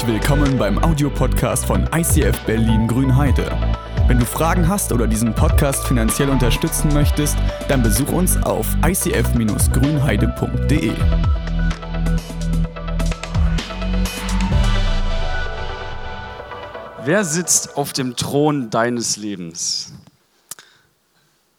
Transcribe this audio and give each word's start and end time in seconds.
Herzlich 0.00 0.22
willkommen 0.22 0.56
beim 0.56 0.82
Audiopodcast 0.82 1.66
von 1.66 1.86
ICF 1.94 2.46
Berlin 2.46 2.88
Grünheide. 2.88 3.50
Wenn 4.06 4.18
du 4.18 4.24
Fragen 4.24 4.66
hast 4.66 4.92
oder 4.92 5.06
diesen 5.06 5.34
Podcast 5.34 5.86
finanziell 5.86 6.30
unterstützen 6.30 6.90
möchtest, 6.94 7.36
dann 7.68 7.82
besuch 7.82 8.10
uns 8.10 8.38
auf 8.38 8.66
icf-grünheide.de. 8.82 10.94
Wer 17.04 17.24
sitzt 17.24 17.76
auf 17.76 17.92
dem 17.92 18.16
Thron 18.16 18.70
deines 18.70 19.18
Lebens? 19.18 19.92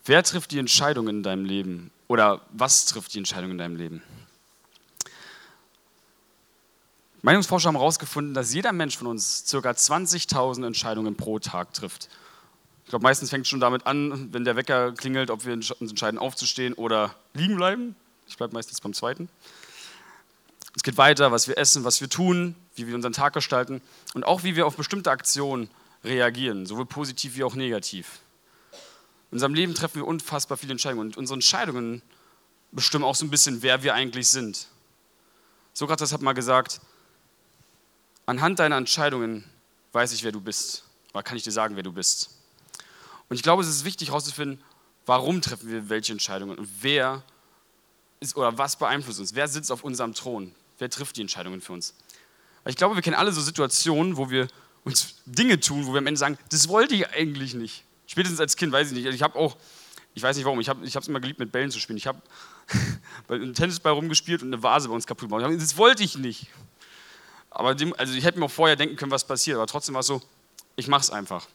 Wer 0.06 0.24
trifft 0.24 0.50
die 0.50 0.58
Entscheidungen 0.58 1.18
in 1.18 1.22
deinem 1.22 1.46
Leben? 1.46 1.92
Oder 2.08 2.42
was 2.52 2.88
trifft 2.88 3.14
die 3.14 3.20
Entscheidung 3.20 3.52
in 3.52 3.60
deinem 3.60 3.76
Leben? 3.76 4.02
Meinungsforscher 7.24 7.68
haben 7.68 7.76
herausgefunden, 7.76 8.34
dass 8.34 8.54
jeder 8.54 8.72
Mensch 8.72 8.98
von 8.98 9.08
uns 9.08 9.46
ca. 9.50 9.58
20.000 9.58 10.66
Entscheidungen 10.66 11.16
pro 11.16 11.38
Tag 11.38 11.74
trifft. 11.74 12.10
Ich 12.84 12.90
glaube, 12.90 13.04
meistens 13.04 13.30
fängt 13.30 13.44
es 13.44 13.50
schon 13.50 13.60
damit 13.60 13.86
an, 13.86 14.34
wenn 14.34 14.44
der 14.44 14.56
Wecker 14.56 14.92
klingelt, 14.94 15.30
ob 15.30 15.46
wir 15.46 15.54
uns 15.54 15.70
entscheiden, 15.72 16.18
aufzustehen 16.18 16.74
oder 16.74 17.16
liegen 17.34 17.56
bleiben. 17.56 17.96
Ich 18.28 18.38
bleibe 18.38 18.54
meistens 18.54 18.82
beim 18.82 18.94
zweiten. 18.94 19.30
Es 20.76 20.84
geht 20.84 20.98
weiter, 20.98 21.32
was 21.32 21.48
wir 21.48 21.58
essen, 21.58 21.84
was 21.84 22.02
wir 22.02 22.10
tun, 22.10 22.56
wie 22.76 22.88
wir 22.88 22.96
unseren 22.96 23.14
Tag 23.14 23.34
gestalten 23.34 23.82
und 24.14 24.24
auch 24.24 24.44
wie 24.44 24.56
wir 24.56 24.66
auf 24.66 24.76
bestimmte 24.76 25.12
Aktionen 25.12 25.70
reagieren, 26.04 26.66
sowohl 26.66 26.86
positiv 26.86 27.36
wie 27.36 27.44
auch 27.44 27.56
negativ. 27.56 28.20
In 29.30 29.36
unserem 29.36 29.54
Leben 29.54 29.76
treffen 29.76 29.98
wir 29.98 30.08
unfassbar 30.08 30.58
viele 30.58 30.72
Entscheidungen 30.72 31.10
und 31.10 31.18
unsere 31.18 31.36
Entscheidungen 31.36 32.02
bestimmen 32.72 33.04
auch 33.04 33.16
so 33.16 33.26
ein 33.26 33.30
bisschen, 33.30 33.62
wer 33.62 33.84
wir 33.84 33.94
eigentlich 33.94 34.28
sind. 34.30 34.68
Sokrates 35.74 36.12
hat 36.12 36.22
mal 36.22 36.34
gesagt, 36.34 36.82
anhand 38.26 38.60
deiner 38.60 38.78
Entscheidungen 38.78 39.44
weiß 39.92 40.14
ich, 40.14 40.24
wer 40.24 40.32
du 40.32 40.42
bist. 40.42 40.84
Oder 41.14 41.24
kann 41.24 41.38
ich 41.38 41.44
dir 41.44 41.52
sagen, 41.52 41.76
wer 41.76 41.84
du 41.84 41.92
bist. 41.92 42.30
Und 43.30 43.36
ich 43.36 43.44
glaube, 43.44 43.64
es 43.64 43.70
ist 43.70 43.86
wichtig 43.86 44.10
herauszufinden, 44.10 44.62
warum 45.06 45.42
treffen 45.42 45.70
wir 45.70 45.90
welche 45.90 46.12
Entscheidungen 46.12 46.58
und 46.58 46.70
wer 46.82 47.24
ist 48.20 48.38
oder 48.38 48.58
was 48.58 48.76
beeinflusst 48.78 49.20
uns. 49.20 49.36
Wer 49.36 49.48
sitzt 49.48 49.72
auf 49.72 49.84
unserem 49.84 50.14
Thron? 50.14 50.54
Wer 50.78 50.90
trifft 50.90 51.18
die 51.18 51.22
Entscheidungen 51.22 51.60
für 51.60 51.74
uns? 51.74 51.96
Ich 52.66 52.76
glaube, 52.76 52.96
wir 52.96 53.02
kennen 53.02 53.16
alle 53.16 53.32
so 53.32 53.42
Situationen, 53.42 54.16
wo 54.18 54.30
wir 54.30 54.48
uns 54.84 55.16
Dinge 55.26 55.60
tun, 55.60 55.86
wo 55.86 55.94
wir 55.94 55.98
am 55.98 56.08
Ende 56.08 56.20
sagen, 56.20 56.38
das 56.50 56.68
wollte 56.68 56.96
ich 56.96 57.10
eigentlich 57.10 57.54
nicht. 57.54 57.84
Spätestens 58.08 58.40
als 58.40 58.56
Kind, 58.56 58.72
weiß 58.72 58.92
ich 58.92 58.94
nicht. 58.94 59.06
Ich 59.08 59.22
habe 59.22 59.38
auch, 59.38 59.58
ich 60.14 60.22
weiß 60.22 60.36
nicht 60.36 60.46
warum, 60.46 60.60
ich 60.60 60.70
habe 60.70 60.86
es 60.86 61.08
immer 61.08 61.20
geliebt, 61.20 61.40
mit 61.40 61.52
Bällen 61.52 61.72
zu 61.72 61.80
spielen. 61.80 61.98
Ich 61.98 62.08
habe 62.08 62.22
einen 63.30 63.54
Tennisball 63.54 63.94
rumgespielt 63.94 64.44
und 64.44 64.54
eine 64.54 64.62
Vase 64.62 64.88
bei 64.88 64.94
uns 64.94 65.08
kaputt 65.08 65.30
gemacht. 65.30 65.46
Das 65.60 65.78
wollte 65.78 66.04
ich 66.04 66.18
nicht. 66.18 66.48
Aber 67.52 67.76
dem, 67.76 67.94
also 67.98 68.14
ich 68.14 68.24
hätte 68.24 68.40
mir 68.40 68.46
auch 68.46 68.52
vorher 68.52 68.76
denken 68.76 68.96
können, 68.96 69.12
was 69.12 69.26
passiert, 69.26 69.58
aber 69.58 69.68
trotzdem 69.68 69.94
war 69.94 70.00
es 70.00 70.08
so, 70.08 70.22
ich 70.78 70.88
mache 70.88 71.02
es 71.02 71.10
einfach. 71.12 71.46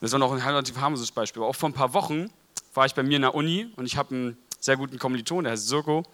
Das 0.00 0.10
war 0.12 0.18
noch 0.18 0.32
ein 0.32 0.38
relativ 0.40 0.76
harmloses 0.76 1.12
Beispiel. 1.12 1.40
Aber 1.40 1.48
auch 1.48 1.56
vor 1.56 1.68
ein 1.68 1.72
paar 1.72 1.94
Wochen 1.94 2.30
war 2.74 2.84
ich 2.84 2.94
bei 2.94 3.04
mir 3.04 3.16
in 3.16 3.22
der 3.22 3.34
Uni 3.34 3.72
und 3.76 3.86
ich 3.86 3.96
habe 3.96 4.14
einen 4.14 4.36
sehr 4.58 4.76
guten 4.76 4.98
Kommiliton, 4.98 5.44
der 5.44 5.52
heißt 5.52 5.68
Sirko. 5.68 6.04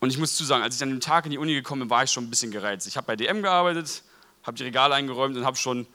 Und 0.00 0.10
ich 0.10 0.18
muss 0.18 0.34
zu 0.34 0.44
sagen, 0.44 0.62
als 0.62 0.76
ich 0.76 0.82
an 0.82 0.88
dem 0.88 1.00
Tag 1.00 1.26
in 1.26 1.30
die 1.30 1.38
Uni 1.38 1.52
gekommen 1.52 1.82
bin, 1.82 1.90
war 1.90 2.02
ich 2.02 2.10
schon 2.10 2.24
ein 2.24 2.30
bisschen 2.30 2.50
gereizt. 2.50 2.86
Ich 2.86 2.96
habe 2.96 3.06
bei 3.06 3.16
DM 3.16 3.42
gearbeitet, 3.42 4.02
habe 4.42 4.56
die 4.56 4.64
Regale 4.64 4.94
eingeräumt 4.94 5.36
und 5.36 5.44
habe 5.44 5.56
schon 5.56 5.86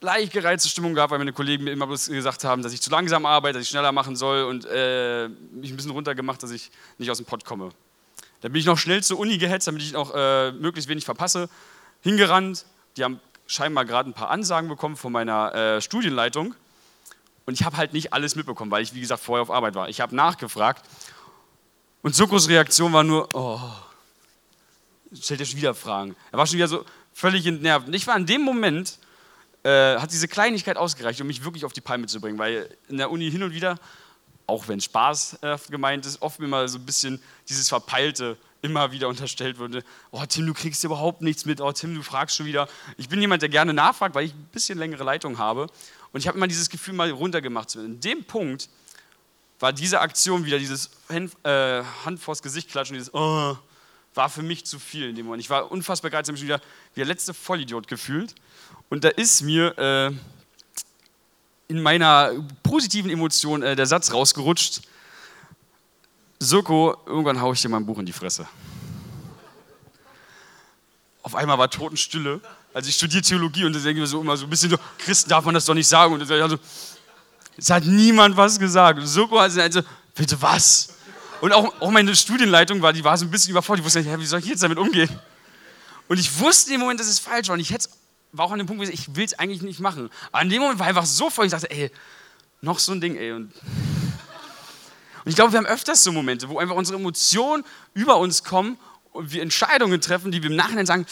leicht 0.00 0.32
gereizte 0.32 0.68
Stimmung 0.68 0.94
gehabt, 0.94 1.10
weil 1.10 1.18
meine 1.18 1.32
Kollegen 1.32 1.64
mir 1.64 1.70
immer 1.72 1.86
bloß 1.86 2.08
gesagt 2.08 2.44
haben, 2.44 2.62
dass 2.62 2.72
ich 2.72 2.82
zu 2.82 2.90
langsam 2.90 3.24
arbeite, 3.24 3.58
dass 3.58 3.62
ich 3.62 3.70
schneller 3.70 3.92
machen 3.92 4.16
soll 4.16 4.44
und 4.44 4.66
äh, 4.66 5.28
mich 5.28 5.70
ein 5.70 5.76
bisschen 5.76 5.92
runtergemacht, 5.92 6.42
dass 6.42 6.50
ich 6.50 6.70
nicht 6.98 7.10
aus 7.10 7.16
dem 7.16 7.26
Pott 7.26 7.44
komme. 7.44 7.70
Dann 8.40 8.52
bin 8.52 8.60
ich 8.60 8.66
noch 8.66 8.78
schnell 8.78 9.02
zur 9.02 9.18
Uni 9.18 9.38
gehetzt, 9.38 9.66
damit 9.66 9.82
ich 9.82 9.96
auch 9.96 10.12
äh, 10.14 10.52
möglichst 10.52 10.88
wenig 10.88 11.04
verpasse. 11.04 11.48
Hingerannt. 12.02 12.66
Die 12.96 13.04
haben 13.04 13.20
scheinbar 13.46 13.84
gerade 13.84 14.10
ein 14.10 14.14
paar 14.14 14.30
Ansagen 14.30 14.68
bekommen 14.68 14.96
von 14.96 15.12
meiner 15.12 15.54
äh, 15.54 15.80
Studienleitung. 15.80 16.54
Und 17.46 17.54
ich 17.54 17.64
habe 17.64 17.76
halt 17.76 17.92
nicht 17.92 18.12
alles 18.12 18.34
mitbekommen, 18.34 18.70
weil 18.70 18.82
ich, 18.82 18.94
wie 18.94 19.00
gesagt, 19.00 19.22
vorher 19.22 19.42
auf 19.42 19.50
Arbeit 19.50 19.74
war. 19.74 19.88
Ich 19.88 20.00
habe 20.00 20.14
nachgefragt. 20.14 20.84
Und 22.02 22.14
Sokos 22.14 22.48
Reaktion 22.48 22.92
war 22.92 23.04
nur, 23.04 23.28
oh, 23.34 23.60
stellt 25.20 25.40
er 25.40 25.46
schon 25.46 25.58
wieder 25.58 25.74
Fragen. 25.74 26.16
Er 26.32 26.38
war 26.38 26.46
schon 26.46 26.56
wieder 26.56 26.68
so 26.68 26.84
völlig 27.12 27.46
entnervt. 27.46 27.86
Und 27.86 27.94
ich 27.94 28.06
war 28.06 28.16
in 28.16 28.26
dem 28.26 28.42
Moment, 28.42 28.98
äh, 29.62 29.96
hat 29.98 30.12
diese 30.12 30.28
Kleinigkeit 30.28 30.76
ausgereicht, 30.76 31.20
um 31.20 31.26
mich 31.26 31.44
wirklich 31.44 31.64
auf 31.64 31.72
die 31.72 31.80
Palme 31.80 32.06
zu 32.06 32.20
bringen, 32.20 32.38
weil 32.38 32.68
in 32.88 32.98
der 32.98 33.10
Uni 33.10 33.30
hin 33.30 33.42
und 33.42 33.52
wieder 33.52 33.78
auch 34.46 34.68
wenn 34.68 34.80
Spaß 34.80 35.38
äh, 35.42 35.58
gemeint 35.70 36.06
ist, 36.06 36.22
oft 36.22 36.38
mir 36.38 36.48
mal 36.48 36.68
so 36.68 36.78
ein 36.78 36.86
bisschen 36.86 37.20
dieses 37.48 37.68
Verpeilte 37.68 38.36
immer 38.62 38.90
wieder 38.92 39.08
unterstellt 39.08 39.58
wurde. 39.58 39.82
Oh, 40.10 40.24
Tim, 40.26 40.46
du 40.46 40.54
kriegst 40.54 40.82
überhaupt 40.84 41.22
nichts 41.22 41.44
mit. 41.44 41.60
Oh, 41.60 41.72
Tim, 41.72 41.94
du 41.94 42.02
fragst 42.02 42.36
schon 42.36 42.46
wieder. 42.46 42.68
Ich 42.96 43.08
bin 43.08 43.20
jemand, 43.20 43.42
der 43.42 43.48
gerne 43.48 43.72
nachfragt, 43.72 44.14
weil 44.14 44.26
ich 44.26 44.34
ein 44.34 44.48
bisschen 44.52 44.78
längere 44.78 45.04
Leitung 45.04 45.38
habe. 45.38 45.68
Und 46.12 46.20
ich 46.20 46.28
habe 46.28 46.36
immer 46.36 46.48
dieses 46.48 46.68
Gefühl 46.70 46.94
mal 46.94 47.10
runtergemacht. 47.10 47.74
In 47.76 48.00
dem 48.00 48.24
Punkt 48.24 48.68
war 49.58 49.72
diese 49.72 50.00
Aktion 50.00 50.44
wieder 50.44 50.58
dieses 50.58 50.90
Hand, 51.08 51.32
äh, 51.44 51.82
Hand 52.04 52.20
vors 52.20 52.42
Gesicht 52.42 52.70
klatschen, 52.70 52.94
dieses 52.94 53.12
oh, 53.14 53.56
war 54.14 54.28
für 54.30 54.42
mich 54.42 54.66
zu 54.66 54.78
viel 54.78 55.08
in 55.08 55.16
dem 55.16 55.26
Moment. 55.26 55.42
Ich 55.42 55.50
war 55.50 55.70
unfassbar 55.70 56.10
geil, 56.10 56.22
ich 56.22 56.28
habe 56.28 56.32
mich 56.32 56.42
wieder 56.42 56.60
wie 56.94 57.00
der 57.00 57.06
letzte 57.06 57.34
Vollidiot 57.34 57.88
gefühlt. 57.88 58.34
Und 58.88 59.04
da 59.04 59.08
ist 59.08 59.42
mir 59.42 59.76
äh, 59.78 60.12
in 61.68 61.82
meiner 61.82 62.32
positiven 62.62 63.10
Emotion 63.10 63.62
äh, 63.62 63.76
der 63.76 63.86
Satz 63.86 64.12
rausgerutscht. 64.12 64.82
Soko, 66.38 66.96
irgendwann 67.06 67.40
haue 67.40 67.54
ich 67.54 67.62
dir 67.62 67.68
mein 67.68 67.86
Buch 67.86 67.98
in 67.98 68.06
die 68.06 68.12
Fresse. 68.12 68.46
Auf 71.22 71.34
einmal 71.34 71.58
war 71.58 71.70
Totenstille. 71.70 72.40
Also 72.72 72.88
ich 72.88 72.94
studiere 72.94 73.22
Theologie 73.22 73.64
und 73.64 73.72
da 73.72 73.78
denke 73.78 73.98
ich 73.98 74.02
mir 74.02 74.06
so 74.06 74.20
immer 74.20 74.36
so 74.36 74.44
ein 74.44 74.50
bisschen 74.50 74.70
so, 74.70 74.76
Christen 74.98 75.30
darf 75.30 75.44
man 75.44 75.54
das 75.54 75.64
doch 75.64 75.74
nicht 75.74 75.88
sagen. 75.88 76.14
Und 76.14 76.30
also, 76.30 76.58
es 77.56 77.70
hat 77.70 77.84
niemand 77.84 78.36
was 78.36 78.58
gesagt. 78.58 79.00
Soko 79.02 79.40
hat 79.40 79.56
also, 79.58 79.80
bitte 80.14 80.40
was? 80.40 80.90
Und 81.40 81.52
auch, 81.52 81.80
auch 81.80 81.90
meine 81.90 82.14
Studienleitung 82.14 82.80
war, 82.82 82.92
die 82.92 83.02
war 83.02 83.16
so 83.16 83.24
ein 83.24 83.30
bisschen 83.30 83.50
überfordert. 83.50 83.82
Die 83.82 83.86
wusste 83.86 84.02
nicht, 84.02 84.20
wie 84.20 84.26
soll 84.26 84.40
ich 84.40 84.46
jetzt 84.46 84.62
damit 84.62 84.78
umgehen? 84.78 85.08
Und 86.08 86.18
ich 86.18 86.38
wusste 86.38 86.72
im 86.74 86.80
Moment, 86.80 87.00
dass 87.00 87.08
es 87.08 87.18
falsch 87.18 87.48
war. 87.48 87.54
Und 87.54 87.60
ich 87.60 87.70
hätte 87.70 87.88
es 87.88 87.90
war 88.36 88.46
auch 88.46 88.52
an 88.52 88.58
dem 88.58 88.66
Punkt, 88.66 88.88
ich 88.88 89.14
will 89.14 89.24
es 89.24 89.38
eigentlich 89.38 89.62
nicht 89.62 89.80
machen. 89.80 90.10
Aber 90.28 90.40
an 90.40 90.48
dem 90.48 90.60
Moment 90.60 90.78
war 90.78 90.86
einfach 90.86 91.06
so 91.06 91.30
voll, 91.30 91.46
ich 91.46 91.52
dachte, 91.52 91.70
ey, 91.70 91.90
noch 92.60 92.78
so 92.78 92.92
ein 92.92 93.00
Ding, 93.00 93.16
ey. 93.16 93.32
Und, 93.32 93.52
und 95.24 95.30
ich 95.30 95.34
glaube, 95.34 95.52
wir 95.52 95.58
haben 95.58 95.66
öfters 95.66 96.02
so 96.02 96.12
Momente, 96.12 96.48
wo 96.48 96.58
einfach 96.58 96.74
unsere 96.74 96.98
Emotionen 96.98 97.64
über 97.94 98.16
uns 98.18 98.44
kommen 98.44 98.78
und 99.12 99.32
wir 99.32 99.42
Entscheidungen 99.42 100.00
treffen, 100.00 100.30
die 100.30 100.42
wir 100.42 100.50
im 100.50 100.56
Nachhinein 100.56 100.86
sagen, 100.86 101.06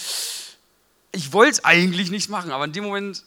ich 1.12 1.32
wollte 1.32 1.52
es 1.52 1.64
eigentlich 1.64 2.10
nicht 2.10 2.28
machen, 2.28 2.50
aber 2.50 2.64
in 2.64 2.72
dem 2.72 2.84
Moment 2.84 3.24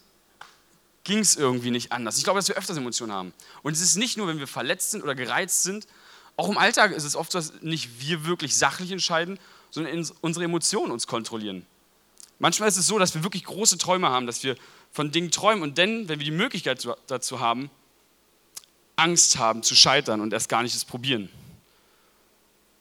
ging 1.04 1.20
es 1.20 1.36
irgendwie 1.36 1.72
nicht 1.72 1.92
anders. 1.92 2.18
Ich 2.18 2.24
glaube, 2.24 2.38
dass 2.38 2.50
wir 2.50 2.56
öfters 2.56 2.76
Emotionen 2.78 3.14
haben. 3.14 3.34
Und 3.64 3.74
es 3.74 3.82
ist 3.82 3.96
nicht 3.96 4.18
nur, 4.18 4.28
wenn 4.28 4.40
wir 4.40 4.48
verletzt 4.48 4.92
sind 4.92 5.04
oder 5.04 5.16
gereizt 5.16 5.64
sind, 5.64 5.88
auch 6.36 6.50
im 6.50 6.58
Alltag 6.58 6.92
ist 6.92 7.06
es 7.06 7.16
oft 7.16 7.32
so, 7.32 7.40
dass 7.40 7.54
nicht 7.62 8.02
wir 8.02 8.26
wirklich 8.26 8.56
sachlich 8.56 8.92
entscheiden, 8.92 9.40
sondern 9.72 10.06
unsere 10.22 10.46
Emotionen 10.46 10.92
uns 10.92 11.08
kontrollieren. 11.08 11.66
Manchmal 12.40 12.70
ist 12.70 12.78
es 12.78 12.88
so, 12.88 13.00
dass 13.00 13.16
wir 13.16 13.24
wirklich 13.24 13.44
große 13.46 13.78
Träume 13.78 14.10
haben, 14.10 14.28
dass 14.28 14.44
wir 14.44 14.56
von 14.92 15.12
Dingen 15.12 15.32
träumen 15.32 15.64
und 15.64 15.78
dann, 15.78 16.08
wenn 16.08 16.20
wir 16.20 16.26
die 16.26 16.32
Möglichkeit 16.32 16.88
dazu 17.08 17.40
haben, 17.40 17.70
Angst 18.96 19.38
haben 19.38 19.64
zu 19.64 19.76
scheitern 19.76 20.22
und 20.22 20.34
erst 20.34 20.50
gar 20.50 20.64
nicht 20.64 20.76
das 20.76 20.86
probieren. 20.86 21.30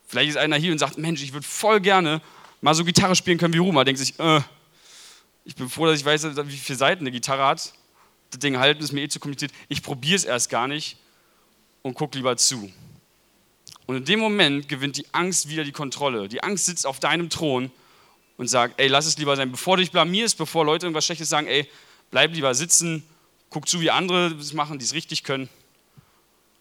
Vielleicht 0.06 0.30
ist 0.30 0.36
einer 0.36 0.56
hier 0.56 0.72
und 0.72 0.78
sagt, 0.78 0.98
Mensch, 0.98 1.22
ich 1.22 1.32
würde 1.32 1.46
voll 1.46 1.80
gerne 1.80 2.22
mal 2.60 2.74
so 2.74 2.84
Gitarre 2.84 3.16
spielen 3.16 3.38
können 3.38 3.54
wie 3.54 3.58
Ruma. 3.58 3.84
Denkt 3.84 3.98
sich, 3.98 4.18
äh, 4.18 4.40
ich 5.44 5.56
bin 5.56 5.68
froh, 5.68 5.86
dass 5.86 5.98
ich 5.98 6.04
weiß, 6.04 6.36
wie 6.46 6.56
viele 6.56 6.78
Seiten 6.78 7.02
eine 7.02 7.10
Gitarre 7.10 7.46
hat. 7.46 7.72
Das 8.30 8.40
Ding 8.40 8.58
halten 8.58 8.82
ist 8.82 8.92
mir 8.92 9.02
eh 9.02 9.08
zu 9.08 9.20
kompliziert. 9.20 9.52
Ich 9.68 9.82
probiere 9.82 10.16
es 10.16 10.24
erst 10.24 10.48
gar 10.48 10.68
nicht 10.68 10.96
und 11.82 11.94
gucke 11.94 12.18
lieber 12.18 12.36
zu. 12.36 12.70
Und 13.86 13.96
in 13.96 14.04
dem 14.04 14.18
Moment 14.18 14.68
gewinnt 14.68 14.96
die 14.96 15.06
Angst 15.12 15.48
wieder 15.48 15.64
die 15.64 15.72
Kontrolle. 15.72 16.28
Die 16.28 16.42
Angst 16.42 16.66
sitzt 16.66 16.86
auf 16.86 16.98
deinem 16.98 17.30
Thron 17.30 17.70
und 18.36 18.48
sag, 18.48 18.74
ey, 18.76 18.88
lass 18.88 19.06
es 19.06 19.18
lieber 19.18 19.36
sein, 19.36 19.50
bevor 19.50 19.76
du 19.76 19.82
dich 19.82 19.92
blamierst, 19.92 20.36
bevor 20.36 20.64
Leute 20.64 20.86
irgendwas 20.86 21.04
Schlechtes 21.04 21.28
sagen, 21.28 21.46
ey, 21.46 21.68
bleib 22.10 22.34
lieber 22.34 22.54
sitzen, 22.54 23.02
guck 23.50 23.68
zu, 23.68 23.80
wie 23.80 23.90
andere 23.90 24.34
das 24.34 24.52
machen, 24.52 24.78
die 24.78 24.84
es 24.84 24.92
richtig 24.92 25.24
können 25.24 25.48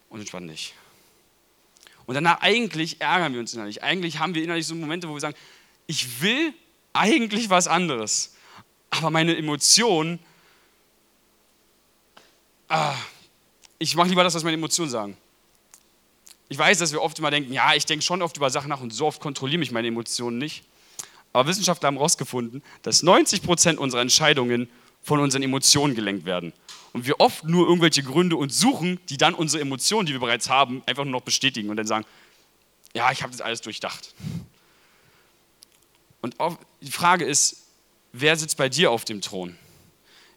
und 0.08 0.20
entspann 0.20 0.48
dich. 0.48 0.74
Und 2.06 2.14
danach 2.14 2.40
eigentlich 2.40 3.00
ärgern 3.00 3.32
wir 3.32 3.40
uns 3.40 3.52
innerlich. 3.52 3.82
Eigentlich 3.82 4.18
haben 4.18 4.34
wir 4.34 4.42
innerlich 4.42 4.66
so 4.66 4.74
Momente, 4.74 5.08
wo 5.08 5.14
wir 5.14 5.20
sagen, 5.20 5.36
ich 5.86 6.20
will 6.22 6.54
eigentlich 6.92 7.50
was 7.50 7.68
anderes, 7.68 8.34
aber 8.90 9.10
meine 9.10 9.36
Emotionen, 9.36 10.18
ah, 12.68 12.96
ich 13.78 13.94
mache 13.94 14.08
lieber 14.08 14.24
das, 14.24 14.34
was 14.34 14.44
meine 14.44 14.54
Emotionen 14.54 14.90
sagen. 14.90 15.16
Ich 16.48 16.56
weiß, 16.56 16.78
dass 16.78 16.92
wir 16.92 17.02
oft 17.02 17.18
immer 17.18 17.30
denken, 17.30 17.52
ja, 17.52 17.74
ich 17.74 17.84
denke 17.84 18.04
schon 18.04 18.22
oft 18.22 18.36
über 18.36 18.50
Sachen 18.50 18.68
nach 18.68 18.80
und 18.80 18.94
so 18.94 19.06
oft 19.06 19.20
kontrolliere 19.20 19.58
mich 19.58 19.72
meine 19.72 19.88
Emotionen 19.88 20.38
nicht. 20.38 20.64
Aber 21.36 21.50
Wissenschaftler 21.50 21.88
haben 21.88 21.96
herausgefunden, 21.96 22.62
dass 22.80 23.02
90 23.02 23.42
Prozent 23.42 23.78
unserer 23.78 24.00
Entscheidungen 24.00 24.70
von 25.02 25.20
unseren 25.20 25.42
Emotionen 25.42 25.94
gelenkt 25.94 26.24
werden. 26.24 26.54
Und 26.94 27.04
wir 27.04 27.20
oft 27.20 27.44
nur 27.44 27.66
irgendwelche 27.66 28.02
Gründe 28.02 28.36
uns 28.36 28.58
suchen, 28.58 28.98
die 29.10 29.18
dann 29.18 29.34
unsere 29.34 29.60
Emotionen, 29.60 30.06
die 30.06 30.14
wir 30.14 30.20
bereits 30.20 30.48
haben, 30.48 30.82
einfach 30.86 31.04
nur 31.04 31.12
noch 31.12 31.20
bestätigen 31.20 31.68
und 31.68 31.76
dann 31.76 31.86
sagen, 31.86 32.06
ja, 32.94 33.12
ich 33.12 33.22
habe 33.22 33.32
das 33.32 33.42
alles 33.42 33.60
durchdacht. 33.60 34.14
Und 36.22 36.36
die 36.80 36.90
Frage 36.90 37.26
ist, 37.26 37.66
wer 38.14 38.34
sitzt 38.38 38.56
bei 38.56 38.70
dir 38.70 38.90
auf 38.90 39.04
dem 39.04 39.20
Thron? 39.20 39.58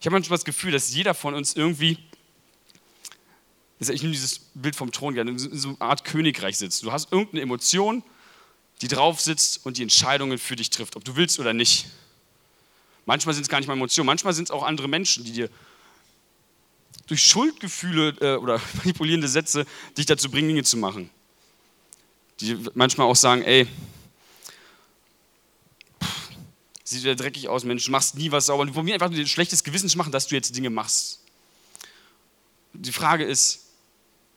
Ich 0.02 0.06
habe 0.06 0.16
manchmal 0.16 0.38
das 0.38 0.44
Gefühl, 0.44 0.74
dass 0.74 0.94
jeder 0.94 1.14
von 1.14 1.34
uns 1.34 1.56
irgendwie, 1.56 1.98
ich 3.80 4.02
nehme 4.02 4.12
dieses 4.12 4.40
Bild 4.54 4.76
vom 4.76 4.92
Thron 4.92 5.14
gerne, 5.14 5.32
in 5.32 5.40
so 5.40 5.70
einer 5.70 5.82
Art 5.82 6.04
Königreich 6.04 6.58
sitzt. 6.58 6.84
Du 6.84 6.92
hast 6.92 7.14
irgendeine 7.14 7.44
Emotion, 7.44 8.04
die 8.82 8.88
drauf 8.88 9.20
sitzt 9.20 9.66
und 9.66 9.78
die 9.78 9.84
Entscheidungen 9.84 10.38
für 10.38 10.56
dich 10.56 10.70
trifft, 10.70 10.96
ob 10.96 11.04
du 11.04 11.16
willst 11.16 11.40
oder 11.40 11.54
nicht. 11.54 11.88
Manchmal 13.06 13.34
sind 13.34 13.44
es 13.44 13.50
gar 13.50 13.60
nicht 13.60 13.68
mal 13.68 13.74
Emotionen, 13.74 14.06
manchmal 14.06 14.34
sind 14.34 14.46
es 14.46 14.52
auch 14.52 14.64
andere 14.64 14.88
Menschen, 14.88 15.24
die 15.24 15.32
dir 15.32 15.50
durch 17.08 17.24
Schuldgefühle 17.24 18.16
äh, 18.22 18.36
oder 18.36 18.62
manipulierende 18.76 19.28
Sätze 19.28 19.66
dich 19.98 20.06
dazu 20.06 20.30
bringen, 20.30 20.48
Dinge 20.48 20.64
zu 20.64 20.78
machen. 20.78 21.10
Die 22.40 22.58
manchmal 22.74 23.08
auch 23.08 23.16
sagen, 23.16 23.42
ey, 23.42 23.68
sieht 26.84 27.04
wieder 27.04 27.16
dreckig 27.16 27.50
aus, 27.50 27.64
Mensch, 27.64 27.86
du 27.86 27.92
machst 27.92 28.16
nie 28.16 28.32
was 28.32 28.46
sauber. 28.46 28.66
Die 28.66 28.72
probieren 28.72 28.94
einfach 28.94 29.10
nur 29.10 29.20
ein 29.20 29.28
schlechtes 29.28 29.64
Gewissen 29.64 29.90
zu 29.90 29.98
machen, 29.98 30.12
dass 30.12 30.28
du 30.28 30.36
jetzt 30.36 30.56
Dinge 30.56 30.70
machst. 30.70 31.20
Die 32.74 32.92
Frage 32.92 33.26
ist, 33.26 33.66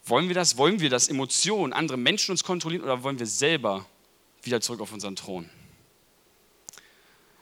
wollen 0.05 0.29
wir 0.29 0.35
das? 0.35 0.57
Wollen 0.57 0.81
wir, 0.81 0.91
dass 0.91 1.09
Emotionen, 1.09 1.73
andere 1.73 1.97
Menschen 1.97 2.33
uns 2.33 2.43
kontrollieren 2.43 2.83
oder 2.83 3.03
wollen 3.03 3.19
wir 3.19 3.27
selber 3.27 3.87
wieder 4.43 4.61
zurück 4.61 4.81
auf 4.81 4.93
unseren 4.93 5.17
Thron? 5.17 5.49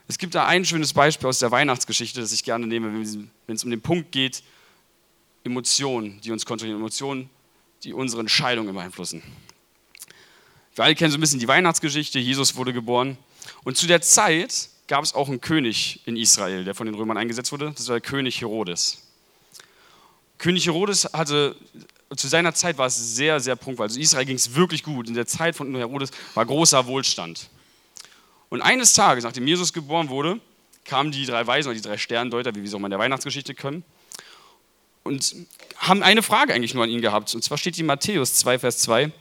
Es 0.08 0.18
gibt 0.18 0.34
da 0.34 0.46
ein 0.46 0.64
schönes 0.64 0.92
Beispiel 0.92 1.28
aus 1.28 1.38
der 1.38 1.50
Weihnachtsgeschichte, 1.50 2.20
das 2.20 2.32
ich 2.32 2.42
gerne 2.42 2.66
nehme, 2.66 2.92
wenn 3.46 3.54
es 3.54 3.64
um 3.64 3.70
den 3.70 3.80
Punkt 3.80 4.10
geht, 4.10 4.42
Emotionen, 5.44 6.20
die 6.20 6.32
uns 6.32 6.44
kontrollieren, 6.44 6.80
Emotionen, 6.80 7.30
die 7.84 7.92
unsere 7.92 8.20
Entscheidungen 8.20 8.74
beeinflussen. 8.74 9.22
Wir 10.74 10.84
alle 10.84 10.94
kennen 10.94 11.10
so 11.10 11.18
ein 11.18 11.20
bisschen 11.20 11.40
die 11.40 11.48
Weihnachtsgeschichte, 11.48 12.18
Jesus 12.18 12.56
wurde 12.56 12.72
geboren. 12.72 13.18
Und 13.64 13.76
zu 13.76 13.86
der 13.86 14.02
Zeit 14.02 14.68
gab 14.86 15.04
es 15.04 15.14
auch 15.14 15.28
einen 15.28 15.40
König 15.40 16.00
in 16.06 16.16
Israel, 16.16 16.64
der 16.64 16.74
von 16.74 16.86
den 16.86 16.94
Römern 16.94 17.16
eingesetzt 17.16 17.52
wurde. 17.52 17.72
Das 17.76 17.86
war 17.88 17.94
der 17.94 18.00
König 18.00 18.40
Herodes. 18.40 19.06
König 20.38 20.66
Herodes 20.66 21.04
hatte, 21.12 21.54
zu 22.18 22.28
seiner 22.28 22.54
Zeit 22.54 22.76
war 22.76 22.86
es 22.86 23.14
sehr, 23.14 23.38
sehr 23.38 23.56
prunkvoll. 23.56 23.86
Also 23.86 24.00
Israel 24.00 24.24
ging 24.24 24.36
es 24.36 24.54
wirklich 24.54 24.82
gut. 24.82 25.08
In 25.08 25.14
der 25.14 25.26
Zeit 25.26 25.54
von 25.54 25.74
Herodes 25.74 26.10
war 26.34 26.44
großer 26.44 26.86
Wohlstand. 26.86 27.48
Und 28.48 28.62
eines 28.62 28.92
Tages, 28.92 29.22
nachdem 29.22 29.46
Jesus 29.46 29.72
geboren 29.72 30.08
wurde, 30.08 30.40
kamen 30.84 31.12
die 31.12 31.24
drei 31.24 31.46
Weisen 31.46 31.68
oder 31.68 31.76
die 31.76 31.86
drei 31.86 31.96
Sterndeuter, 31.96 32.52
wie 32.54 32.60
wir 32.60 32.64
es 32.64 32.74
auch 32.74 32.80
mal 32.80 32.88
in 32.88 32.90
der 32.90 32.98
Weihnachtsgeschichte 32.98 33.54
können, 33.54 33.84
und 35.04 35.34
haben 35.76 36.02
eine 36.02 36.22
Frage 36.22 36.52
eigentlich 36.52 36.74
nur 36.74 36.84
an 36.84 36.90
ihn 36.90 37.00
gehabt. 37.00 37.34
Und 37.34 37.42
zwar 37.42 37.58
steht 37.58 37.76
die 37.76 37.80
in 37.80 37.86
Matthäus 37.86 38.34
2, 38.34 38.58
Vers 38.58 38.78
2. 38.78 39.12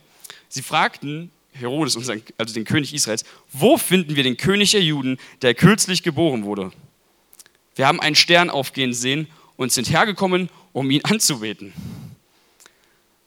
Sie 0.49 0.61
fragten 0.61 1.31
Herodes, 1.53 1.95
also 1.95 2.53
den 2.53 2.65
König 2.65 2.93
Israels, 2.93 3.23
wo 3.53 3.77
finden 3.77 4.15
wir 4.15 4.23
den 4.23 4.35
König 4.35 4.71
der 4.71 4.81
Juden, 4.81 5.19
der 5.41 5.53
kürzlich 5.53 6.03
geboren 6.03 6.43
wurde? 6.43 6.71
Wir 7.75 7.87
haben 7.87 8.01
einen 8.01 8.15
Stern 8.15 8.49
aufgehen 8.49 8.93
sehen 8.93 9.27
und 9.57 9.71
sind 9.71 9.89
hergekommen, 9.89 10.49
um 10.73 10.89
ihn 10.89 11.05
anzubeten. 11.05 11.73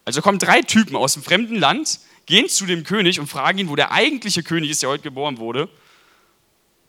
Also 0.04 0.20
kommen 0.20 0.38
drei 0.38 0.62
Typen 0.62 0.96
aus 0.96 1.14
dem 1.14 1.22
fremden 1.22 1.56
Land, 1.56 2.00
gehen 2.26 2.48
zu 2.48 2.66
dem 2.66 2.84
König 2.84 3.20
und 3.20 3.26
fragen 3.28 3.58
ihn, 3.58 3.68
wo 3.68 3.76
der 3.76 3.92
eigentliche 3.92 4.42
König 4.42 4.70
ist, 4.70 4.82
der 4.82 4.88
heute 4.88 5.02
geboren 5.02 5.38
wurde, 5.38 5.68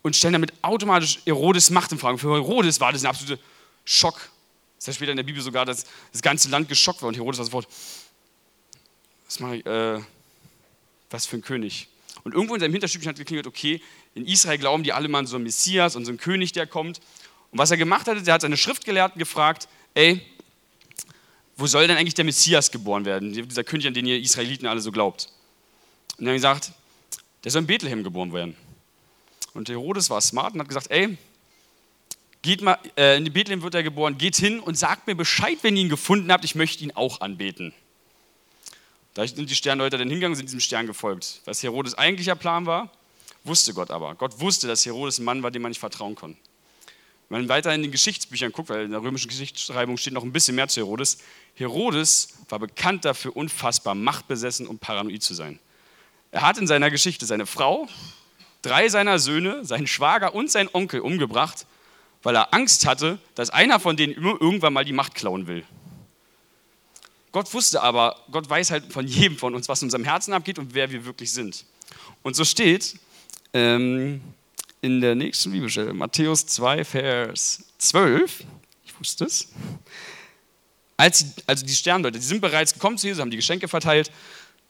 und 0.01 0.15
stellen 0.15 0.33
damit 0.33 0.53
automatisch 0.61 1.19
Herodes 1.25 1.69
Macht 1.69 1.91
in 1.91 1.99
Frage. 1.99 2.17
Für 2.17 2.33
Herodes 2.33 2.79
war 2.79 2.91
das 2.91 3.03
ein 3.03 3.07
absoluter 3.07 3.41
Schock. 3.85 4.29
Das 4.77 4.87
heißt 4.87 4.97
später 4.97 5.11
in 5.11 5.17
der 5.17 5.23
Bibel 5.23 5.41
sogar, 5.41 5.65
dass 5.65 5.85
das 6.11 6.21
ganze 6.21 6.49
Land 6.49 6.67
geschockt 6.67 7.01
war 7.01 7.07
und 7.07 7.15
Herodes 7.15 7.37
war 7.39 7.45
sofort, 7.45 7.67
was 9.25 9.39
mache 9.39 9.57
ich, 9.57 9.65
äh, 9.65 9.99
was 11.09 11.25
für 11.25 11.37
ein 11.37 11.41
König. 11.41 11.87
Und 12.23 12.33
irgendwo 12.33 12.55
in 12.55 12.59
seinem 12.59 12.73
Hinterstübchen 12.73 13.09
hat 13.09 13.17
geklingelt, 13.17 13.47
okay, 13.47 13.81
in 14.15 14.25
Israel 14.25 14.57
glauben 14.57 14.83
die 14.83 14.93
alle 14.93 15.07
mal 15.07 15.19
an 15.19 15.27
so 15.27 15.35
einen 15.35 15.43
Messias 15.43 15.95
und 15.95 16.05
so 16.05 16.11
einen 16.11 16.19
König, 16.19 16.51
der 16.51 16.67
kommt. 16.67 16.99
Und 17.51 17.59
was 17.59 17.71
er 17.71 17.77
gemacht 17.77 18.07
hatte, 18.07 18.21
der 18.23 18.33
hat 18.33 18.41
seine 18.41 18.57
Schriftgelehrten 18.57 19.19
gefragt, 19.19 19.67
ey, 19.93 20.21
wo 21.55 21.67
soll 21.67 21.87
denn 21.87 21.97
eigentlich 21.97 22.13
der 22.13 22.25
Messias 22.25 22.71
geboren 22.71 23.05
werden? 23.05 23.33
Dieser 23.33 23.63
König, 23.63 23.87
an 23.87 23.93
den 23.93 24.05
ihr 24.05 24.19
Israeliten 24.19 24.67
alle 24.67 24.81
so 24.81 24.91
glaubt. 24.91 25.29
Und 26.17 26.27
hat 26.27 26.33
gesagt, 26.33 26.71
der 27.43 27.51
soll 27.51 27.61
in 27.61 27.67
Bethlehem 27.67 28.03
geboren 28.03 28.33
werden. 28.33 28.55
Und 29.53 29.69
Herodes 29.69 30.09
war 30.09 30.21
smart 30.21 30.53
und 30.53 30.61
hat 30.61 30.67
gesagt, 30.67 30.89
ey, 30.89 31.17
geht 32.41 32.61
mal, 32.61 32.77
äh, 32.97 33.17
in 33.17 33.31
Bethlehem 33.31 33.61
wird 33.61 33.75
er 33.75 33.83
geboren, 33.83 34.17
geht 34.17 34.35
hin 34.35 34.59
und 34.59 34.77
sagt 34.77 35.07
mir 35.07 35.15
Bescheid, 35.15 35.57
wenn 35.61 35.75
ihr 35.75 35.83
ihn 35.83 35.89
gefunden 35.89 36.31
habt, 36.31 36.43
ich 36.43 36.55
möchte 36.55 36.83
ihn 36.83 36.91
auch 36.91 37.21
anbeten. 37.21 37.73
Da 39.13 39.27
sind 39.27 39.49
die 39.49 39.55
Sterndeuter 39.55 39.97
dann 39.97 40.09
hingegangen, 40.09 40.35
sind 40.35 40.47
diesem 40.47 40.59
Stern 40.59 40.87
gefolgt. 40.87 41.41
Was 41.45 41.61
Herodes 41.61 41.95
eigentlicher 41.95 42.35
Plan 42.35 42.65
war, 42.65 42.91
wusste 43.43 43.73
Gott 43.73 43.91
aber. 43.91 44.15
Gott 44.15 44.39
wusste, 44.39 44.67
dass 44.67 44.85
Herodes 44.85 45.19
ein 45.19 45.25
Mann 45.25 45.43
war, 45.43 45.51
dem 45.51 45.61
man 45.61 45.69
nicht 45.69 45.79
vertrauen 45.79 46.15
konnte. 46.15 46.39
Wenn 47.33 47.47
man 47.47 47.49
weiter 47.49 47.73
in 47.73 47.81
den 47.81 47.91
Geschichtsbüchern 47.91 48.51
guckt, 48.51 48.69
weil 48.69 48.85
in 48.85 48.91
der 48.91 49.01
römischen 49.01 49.27
Geschichtsschreibung 49.27 49.97
steht 49.97 50.13
noch 50.13 50.21
ein 50.21 50.31
bisschen 50.31 50.53
mehr 50.53 50.67
zu 50.67 50.81
Herodes, 50.81 51.17
Herodes 51.55 52.27
war 52.47 52.59
bekannt 52.59 53.05
dafür, 53.05 53.35
unfassbar 53.35 53.95
machtbesessen 53.95 54.67
und 54.67 54.81
paranoid 54.81 55.23
zu 55.23 55.33
sein. 55.33 55.57
Er 56.29 56.43
hat 56.43 56.59
in 56.59 56.67
seiner 56.67 56.91
Geschichte 56.91 57.25
seine 57.25 57.47
Frau, 57.47 57.87
drei 58.61 58.87
seiner 58.87 59.17
Söhne, 59.17 59.65
seinen 59.65 59.87
Schwager 59.87 60.35
und 60.35 60.51
seinen 60.51 60.69
Onkel 60.73 60.99
umgebracht, 60.99 61.65
weil 62.21 62.35
er 62.35 62.53
Angst 62.53 62.85
hatte, 62.85 63.17
dass 63.33 63.49
einer 63.49 63.79
von 63.79 63.97
denen 63.97 64.13
irgendwann 64.13 64.73
mal 64.73 64.85
die 64.85 64.93
Macht 64.93 65.15
klauen 65.15 65.47
will. 65.47 65.65
Gott 67.31 67.51
wusste 67.51 67.81
aber, 67.81 68.15
Gott 68.29 68.47
weiß 68.47 68.69
halt 68.69 68.93
von 68.93 69.07
jedem 69.07 69.39
von 69.39 69.55
uns, 69.55 69.67
was 69.67 69.81
in 69.81 69.87
unserem 69.87 70.03
Herzen 70.03 70.33
abgeht 70.33 70.59
und 70.59 70.75
wer 70.75 70.91
wir 70.91 71.03
wirklich 71.03 71.31
sind. 71.31 71.65
Und 72.21 72.35
so 72.35 72.45
steht 72.45 72.93
ähm, 73.53 74.21
in 74.83 74.99
der 74.99 75.15
nächsten 75.15 75.53
Bibelstelle, 75.53 75.93
Matthäus 75.93 76.45
2, 76.45 76.83
Vers 76.83 77.63
12, 77.77 78.43
ich 78.83 78.99
wusste 78.99 79.23
es, 79.23 79.47
als 80.97 81.19
sie, 81.19 81.25
also 81.47 81.65
die 81.65 81.73
Sternleute, 81.73 82.19
die 82.19 82.25
sind 82.25 82.41
bereits 82.41 82.73
gekommen 82.73 82.97
zu 82.97 83.07
Jesus, 83.07 83.21
haben 83.21 83.31
die 83.31 83.37
Geschenke 83.37 83.69
verteilt, 83.69 84.11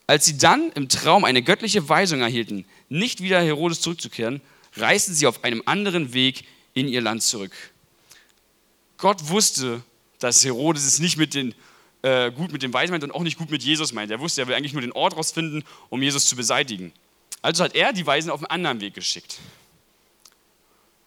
als 0.06 0.24
sie 0.24 0.38
dann 0.38 0.70
im 0.76 0.88
Traum 0.88 1.24
eine 1.24 1.42
göttliche 1.42 1.88
Weisung 1.88 2.20
erhielten, 2.20 2.64
nicht 2.88 3.22
wieder 3.22 3.42
Herodes 3.42 3.80
zurückzukehren, 3.80 4.40
reisten 4.76 5.14
sie 5.14 5.26
auf 5.26 5.42
einem 5.42 5.62
anderen 5.66 6.14
Weg 6.14 6.44
in 6.74 6.86
ihr 6.86 7.00
Land 7.00 7.24
zurück. 7.24 7.52
Gott 8.98 9.28
wusste, 9.28 9.82
dass 10.20 10.44
Herodes 10.44 10.84
es 10.84 11.00
nicht 11.00 11.16
mit 11.16 11.34
den, 11.34 11.56
äh, 12.02 12.30
gut 12.30 12.52
mit 12.52 12.62
dem 12.62 12.72
Weisen 12.72 12.92
meint 12.92 13.02
und 13.02 13.10
auch 13.10 13.24
nicht 13.24 13.36
gut 13.36 13.50
mit 13.50 13.64
Jesus 13.64 13.92
meint. 13.92 14.12
Er 14.12 14.20
wusste, 14.20 14.42
er 14.42 14.46
will 14.46 14.54
eigentlich 14.54 14.74
nur 14.74 14.82
den 14.82 14.92
Ort 14.92 15.16
rausfinden, 15.16 15.64
um 15.90 16.00
Jesus 16.00 16.26
zu 16.26 16.36
beseitigen. 16.36 16.92
Also 17.42 17.64
hat 17.64 17.74
er 17.74 17.92
die 17.92 18.06
Weisen 18.06 18.30
auf 18.30 18.38
einen 18.40 18.66
anderen 18.66 18.80
Weg 18.80 18.94
geschickt. 18.94 19.40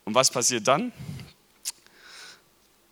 Und 0.08 0.16
was 0.16 0.32
passiert 0.32 0.66
dann? 0.70 0.94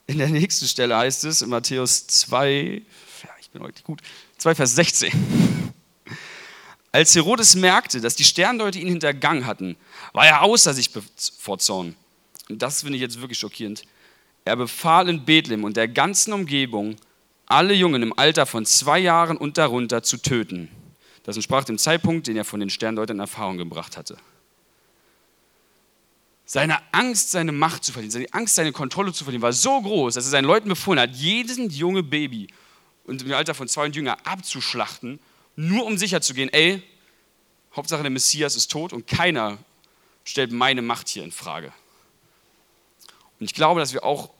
In 0.06 0.18
der 0.18 0.28
nächsten 0.28 0.68
Stelle 0.68 0.98
heißt 0.98 1.24
es 1.24 1.42
in 1.42 1.50
Matthäus 1.50 2.06
2, 2.08 2.82
ja, 3.24 3.30
ich 3.40 3.50
bin 3.52 3.62
heute 3.62 3.82
gut, 3.84 4.02
2 4.38 4.54
Vers 4.54 4.76
16. 4.76 5.14
Als 6.92 7.16
Herodes 7.16 7.56
merkte, 7.56 8.02
dass 8.02 8.18
die 8.18 8.26
Sternleute 8.26 8.80
ihn 8.80 8.90
hintergangen 8.90 9.46
hatten, 9.46 9.78
war 10.12 10.28
er 10.28 10.42
außer 10.42 10.74
sich 10.74 10.90
vor 11.40 11.58
Zorn. 11.58 11.96
Und 12.50 12.62
das 12.62 12.82
finde 12.82 12.98
ich 12.98 13.02
jetzt 13.02 13.22
wirklich 13.22 13.40
schockierend. 13.40 13.84
Er 14.44 14.58
befahl 14.58 15.08
in 15.08 15.24
Bethlehem 15.24 15.64
und 15.64 15.78
der 15.78 15.88
ganzen 15.88 16.34
Umgebung, 16.34 16.98
alle 17.46 17.76
Jungen 17.76 18.04
im 18.04 18.20
Alter 18.20 18.46
von 18.46 18.66
zwei 18.66 19.00
Jahren 19.00 19.38
und 19.38 19.58
darunter 19.58 20.04
zu 20.04 20.18
töten. 20.18 20.68
Das 21.24 21.38
entsprach 21.38 21.64
dem 21.64 21.78
Zeitpunkt, 21.78 22.28
den 22.28 22.36
er 22.36 22.44
von 22.44 22.60
den 22.60 22.70
Sterndeutern 22.70 23.16
in 23.16 23.22
Erfahrung 23.22 23.58
gebracht 23.58 23.96
hatte. 23.96 24.18
Seine 26.46 26.78
Angst, 26.94 27.32
seine 27.32 27.52
Macht 27.52 27.84
zu 27.84 27.92
verlieren, 27.92 28.12
seine 28.12 28.32
Angst, 28.32 28.56
seine 28.56 28.72
Kontrolle 28.72 29.12
zu 29.14 29.24
verlieren, 29.24 29.42
war 29.42 29.54
so 29.54 29.82
groß, 29.82 30.14
dass 30.14 30.26
er 30.26 30.32
seinen 30.32 30.46
Leuten 30.46 30.70
befohlen 30.70 31.00
hat, 31.00 31.16
jeden 31.16 31.70
junge 31.70 32.04
Baby 32.04 32.48
und 33.06 33.24
im 33.24 33.34
Alter 33.34 33.56
von 33.56 33.68
zwei 33.68 33.86
und 33.86 33.96
jünger 33.96 34.18
abzuschlachten 34.26 35.20
nur 35.56 35.86
um 35.86 35.98
sicher 35.98 36.22
zu 36.22 36.34
gehen, 36.34 36.50
ey, 36.50 36.82
Hauptsache 37.76 38.02
der 38.02 38.12
Messias 38.12 38.56
ist 38.56 38.72
tot 38.72 38.94
und 38.94 39.08
keiner 39.08 39.58
stellt 40.24 40.52
meine 40.52 40.82
Macht 40.82 41.08
hier 41.08 41.24
in 41.24 41.32
Frage. 41.32 41.72
Und 43.40 43.46
ich 43.46 43.54
glaube, 43.54 43.80
dass 43.80 43.94
wir 43.94 44.04
auch 44.04 44.32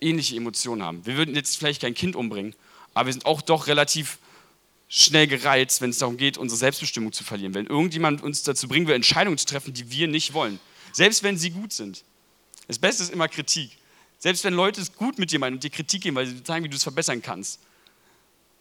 ähnliche 0.00 0.36
Emotionen 0.36 0.82
haben. 0.82 1.04
Wir 1.06 1.16
würden 1.16 1.34
jetzt 1.34 1.56
vielleicht 1.58 1.82
kein 1.82 1.94
Kind 1.94 2.16
umbringen, 2.16 2.54
aber 2.94 3.06
wir 3.06 3.12
sind 3.12 3.26
auch 3.26 3.42
doch 3.42 3.66
relativ 3.66 4.18
schnell 4.88 5.26
gereizt, 5.26 5.80
wenn 5.80 5.90
es 5.90 5.98
darum 5.98 6.16
geht, 6.16 6.36
unsere 6.36 6.58
Selbstbestimmung 6.58 7.12
zu 7.12 7.22
verlieren. 7.22 7.54
Wenn 7.54 7.66
irgendjemand 7.66 8.22
uns 8.22 8.42
dazu 8.42 8.68
bringen 8.68 8.86
will, 8.86 8.94
Entscheidungen 8.94 9.38
zu 9.38 9.46
treffen, 9.46 9.72
die 9.72 9.90
wir 9.90 10.08
nicht 10.08 10.32
wollen. 10.32 10.58
Selbst 10.92 11.22
wenn 11.22 11.36
sie 11.36 11.50
gut 11.50 11.72
sind. 11.72 12.04
Das 12.68 12.78
Beste 12.78 13.02
ist 13.02 13.12
immer 13.12 13.28
Kritik. 13.28 13.76
Selbst 14.18 14.44
wenn 14.44 14.54
Leute 14.54 14.80
es 14.80 14.92
gut 14.94 15.18
mit 15.18 15.32
dir 15.32 15.38
meinen 15.38 15.54
und 15.54 15.64
dir 15.64 15.70
Kritik 15.70 16.02
geben, 16.02 16.16
weil 16.16 16.26
sie 16.26 16.42
zeigen, 16.44 16.64
wie 16.64 16.68
du 16.68 16.76
es 16.76 16.82
verbessern 16.82 17.22
kannst 17.22 17.58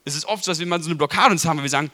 es 0.09 0.15
ist 0.15 0.25
oft 0.25 0.43
so, 0.43 0.51
dass 0.51 0.59
wir 0.59 0.67
mal 0.67 0.81
so 0.81 0.89
eine 0.89 0.95
Blockade 0.95 1.31
uns 1.31 1.45
haben, 1.45 1.57
weil 1.57 1.63
wir 1.63 1.69
sagen, 1.69 1.91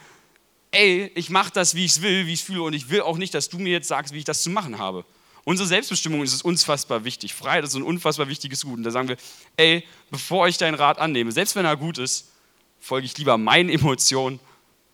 ey, 0.71 1.11
ich 1.15 1.29
mache 1.29 1.51
das, 1.53 1.75
wie 1.75 1.85
ich 1.85 1.91
es 1.91 2.01
will, 2.01 2.27
wie 2.27 2.33
ich 2.33 2.39
es 2.39 2.45
fühle 2.45 2.63
und 2.63 2.73
ich 2.73 2.89
will 2.89 3.01
auch 3.01 3.17
nicht, 3.17 3.33
dass 3.33 3.49
du 3.49 3.59
mir 3.59 3.71
jetzt 3.71 3.87
sagst, 3.87 4.13
wie 4.13 4.19
ich 4.19 4.25
das 4.25 4.43
zu 4.43 4.49
machen 4.49 4.77
habe. 4.77 5.05
Unsere 5.43 5.67
Selbstbestimmung 5.67 6.23
ist 6.23 6.43
unfassbar 6.43 7.03
wichtig. 7.03 7.35
Freiheit 7.35 7.63
ist 7.63 7.75
ein 7.75 7.83
unfassbar 7.83 8.27
wichtiges 8.27 8.63
Gut. 8.63 8.77
Und 8.77 8.83
da 8.83 8.89
sagen 8.89 9.09
wir, 9.09 9.17
ey, 9.57 9.83
bevor 10.09 10.47
ich 10.47 10.57
deinen 10.57 10.73
Rat 10.73 10.97
annehme, 10.97 11.31
selbst 11.31 11.55
wenn 11.55 11.65
er 11.65 11.77
gut 11.77 11.99
ist, 11.99 12.31
folge 12.79 13.05
ich 13.05 13.15
lieber 13.17 13.37
meinen 13.37 13.69
Emotionen, 13.69 14.39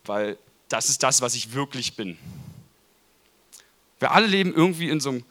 weil 0.04 0.36
das 0.68 0.90
ist 0.90 1.02
das, 1.02 1.22
was 1.22 1.34
ich 1.34 1.54
wirklich 1.54 1.94
bin. 1.96 2.18
Wir 3.98 4.10
alle 4.10 4.26
leben 4.26 4.52
irgendwie 4.52 4.90
in 4.90 5.00
so 5.00 5.10
einem 5.10 5.24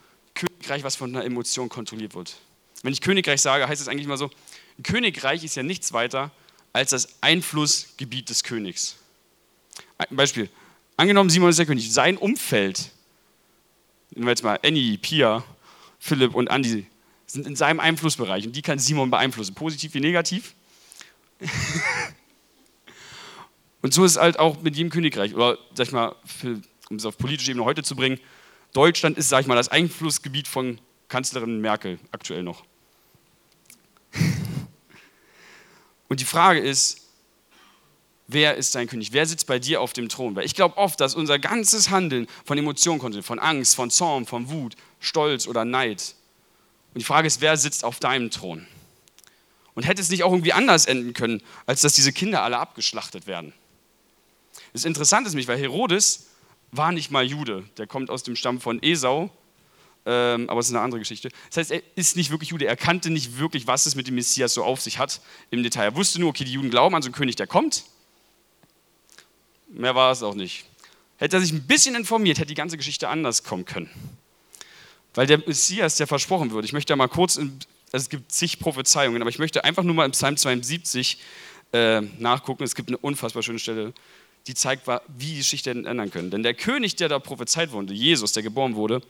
Königreich, 0.47 0.83
was 0.83 0.95
von 0.95 1.15
einer 1.15 1.25
Emotion 1.25 1.69
kontrolliert 1.69 2.15
wird. 2.15 2.37
Wenn 2.83 2.93
ich 2.93 3.01
Königreich 3.01 3.41
sage, 3.41 3.67
heißt 3.67 3.81
es 3.81 3.87
eigentlich 3.87 4.05
immer 4.05 4.17
so, 4.17 4.31
ein 4.77 4.83
Königreich 4.83 5.43
ist 5.43 5.55
ja 5.55 5.63
nichts 5.63 5.93
weiter 5.93 6.31
als 6.73 6.91
das 6.91 7.21
Einflussgebiet 7.21 8.29
des 8.29 8.43
Königs. 8.43 8.95
Ein 9.97 10.15
Beispiel. 10.15 10.49
Angenommen, 10.97 11.29
Simon 11.29 11.49
ist 11.49 11.59
der 11.59 11.65
König. 11.65 11.91
Sein 11.91 12.17
Umfeld, 12.17 12.91
nehmen 14.11 14.25
wir 14.25 14.31
jetzt 14.31 14.43
mal 14.43 14.59
Annie, 14.63 14.97
Pia, 14.97 15.43
Philipp 15.99 16.33
und 16.33 16.49
Andi, 16.49 16.87
sind 17.27 17.45
in 17.45 17.55
seinem 17.55 17.79
Einflussbereich 17.79 18.45
und 18.47 18.55
die 18.55 18.61
kann 18.61 18.79
Simon 18.79 19.11
beeinflussen, 19.11 19.53
positiv 19.53 19.93
wie 19.93 19.99
negativ. 19.99 20.55
und 23.81 23.93
so 23.93 24.03
ist 24.05 24.11
es 24.11 24.17
halt 24.17 24.39
auch 24.39 24.61
mit 24.61 24.75
jedem 24.75 24.89
Königreich. 24.89 25.35
Oder, 25.35 25.57
sag 25.75 25.87
ich 25.87 25.93
mal, 25.93 26.15
für, 26.25 26.61
um 26.89 26.97
es 26.97 27.05
auf 27.05 27.17
politische 27.17 27.51
Ebene 27.51 27.65
heute 27.65 27.83
zu 27.83 27.95
bringen, 27.95 28.19
Deutschland 28.73 29.17
ist, 29.17 29.29
sag 29.29 29.41
ich 29.41 29.47
mal, 29.47 29.55
das 29.55 29.69
Einflussgebiet 29.69 30.47
von 30.47 30.79
Kanzlerin 31.07 31.59
Merkel 31.59 31.99
aktuell 32.11 32.43
noch. 32.43 32.63
Und 36.07 36.19
die 36.19 36.25
Frage 36.25 36.59
ist, 36.59 37.01
wer 38.27 38.55
ist 38.55 38.75
dein 38.75 38.87
König? 38.87 39.11
Wer 39.11 39.25
sitzt 39.25 39.47
bei 39.47 39.59
dir 39.59 39.81
auf 39.81 39.93
dem 39.93 40.09
Thron? 40.09 40.35
Weil 40.35 40.45
ich 40.45 40.55
glaube 40.55 40.77
oft, 40.77 40.99
dass 40.99 41.15
unser 41.15 41.39
ganzes 41.39 41.89
Handeln 41.89 42.27
von 42.45 42.57
Emotionen 42.57 42.99
kommt, 42.99 43.23
von 43.23 43.39
Angst, 43.39 43.75
von 43.75 43.91
Zorn, 43.91 44.25
von 44.25 44.49
Wut, 44.49 44.75
Stolz 44.99 45.47
oder 45.47 45.65
Neid. 45.65 46.15
Und 46.93 46.99
die 46.99 47.05
Frage 47.05 47.27
ist, 47.27 47.41
wer 47.41 47.57
sitzt 47.57 47.83
auf 47.83 47.99
deinem 47.99 48.31
Thron? 48.31 48.65
Und 49.73 49.83
hätte 49.83 50.01
es 50.01 50.09
nicht 50.09 50.23
auch 50.23 50.31
irgendwie 50.31 50.53
anders 50.53 50.85
enden 50.85 51.13
können, 51.13 51.41
als 51.65 51.81
dass 51.81 51.93
diese 51.93 52.11
Kinder 52.11 52.43
alle 52.43 52.57
abgeschlachtet 52.57 53.27
werden? 53.27 53.53
Das 54.73 54.85
Interessante 54.85 55.29
ist 55.29 55.35
mich, 55.35 55.47
weil 55.47 55.57
Herodes 55.57 56.27
war 56.71 56.91
nicht 56.91 57.11
mal 57.11 57.23
Jude. 57.23 57.63
Der 57.77 57.87
kommt 57.87 58.09
aus 58.09 58.23
dem 58.23 58.35
Stamm 58.35 58.61
von 58.61 58.81
Esau 58.81 59.31
ähm, 60.05 60.49
aber 60.49 60.59
es 60.59 60.67
ist 60.67 60.73
eine 60.73 60.83
andere 60.83 60.99
Geschichte. 60.99 61.29
Das 61.49 61.57
heißt, 61.57 61.71
er 61.71 61.81
ist 61.95 62.15
nicht 62.15 62.31
wirklich 62.31 62.49
Jude. 62.49 62.65
Er 62.65 62.75
kannte 62.75 63.11
nicht 63.11 63.37
wirklich, 63.37 63.67
was 63.67 63.85
es 63.85 63.95
mit 63.95 64.07
dem 64.07 64.15
Messias 64.15 64.53
so 64.53 64.63
auf 64.63 64.81
sich 64.81 64.97
hat 64.97 65.21
im 65.51 65.61
Detail. 65.61 65.83
Er 65.85 65.95
wusste 65.95 66.19
nur, 66.19 66.29
okay, 66.29 66.43
die 66.43 66.53
Juden 66.53 66.71
glauben 66.71 66.95
an 66.95 67.03
so 67.03 67.07
einen 67.07 67.15
König, 67.15 67.35
der 67.35 67.45
kommt. 67.45 67.83
Mehr 69.67 69.93
war 69.93 70.11
es 70.11 70.23
auch 70.23 70.33
nicht. 70.33 70.65
Hätte 71.17 71.37
er 71.37 71.41
sich 71.41 71.51
ein 71.51 71.67
bisschen 71.67 71.93
informiert, 71.93 72.39
hätte 72.39 72.47
die 72.47 72.55
ganze 72.55 72.77
Geschichte 72.77 73.09
anders 73.09 73.43
kommen 73.43 73.65
können. 73.65 73.89
Weil 75.13 75.27
der 75.27 75.37
Messias, 75.37 75.97
der 75.97 76.07
versprochen 76.07 76.51
wird, 76.51 76.65
ich 76.65 76.73
möchte 76.73 76.91
da 76.91 76.95
mal 76.95 77.07
kurz, 77.07 77.35
in, 77.35 77.59
also 77.91 78.03
es 78.03 78.09
gibt 78.09 78.31
zig 78.31 78.59
Prophezeiungen, 78.59 79.21
aber 79.21 79.29
ich 79.29 79.37
möchte 79.37 79.63
einfach 79.63 79.83
nur 79.83 79.93
mal 79.93 80.05
im 80.05 80.11
Psalm 80.11 80.35
72 80.35 81.19
äh, 81.73 82.01
nachgucken. 82.17 82.63
Es 82.63 82.73
gibt 82.73 82.89
eine 82.89 82.97
unfassbar 82.97 83.43
schöne 83.43 83.59
Stelle, 83.59 83.93
die 84.47 84.53
zeigt, 84.53 84.87
wie 84.87 85.25
die 85.25 85.37
Geschichte 85.37 85.71
ändern 85.71 86.11
können. 86.11 86.31
Denn 86.31 86.43
der 86.43 86.53
König, 86.53 86.95
der 86.95 87.09
da 87.09 87.19
prophezeit 87.19 87.71
wurde, 87.71 87.93
Jesus, 87.93 88.33
der 88.33 88.43
geboren 88.43 88.75
wurde, 88.75 89.01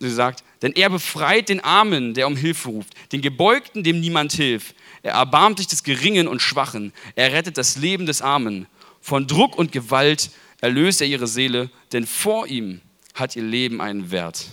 sagt, 0.00 0.44
denn 0.62 0.72
er 0.72 0.90
befreit 0.90 1.48
den 1.48 1.60
Armen, 1.60 2.14
der 2.14 2.26
um 2.26 2.36
Hilfe 2.36 2.68
ruft, 2.68 2.94
den 3.12 3.20
Gebeugten, 3.20 3.82
dem 3.82 4.00
niemand 4.00 4.32
hilft. 4.32 4.74
Er 5.02 5.14
erbarmt 5.14 5.58
sich 5.58 5.66
des 5.66 5.82
Geringen 5.82 6.28
und 6.28 6.40
Schwachen. 6.40 6.92
Er 7.16 7.32
rettet 7.32 7.58
das 7.58 7.76
Leben 7.76 8.06
des 8.06 8.22
Armen. 8.22 8.66
Von 9.00 9.26
Druck 9.26 9.56
und 9.56 9.72
Gewalt 9.72 10.30
erlöst 10.60 11.00
er 11.00 11.08
ihre 11.08 11.26
Seele, 11.26 11.70
denn 11.92 12.06
vor 12.06 12.46
ihm 12.46 12.80
hat 13.14 13.36
ihr 13.36 13.42
Leben 13.42 13.80
einen 13.80 14.10
Wert. 14.10 14.46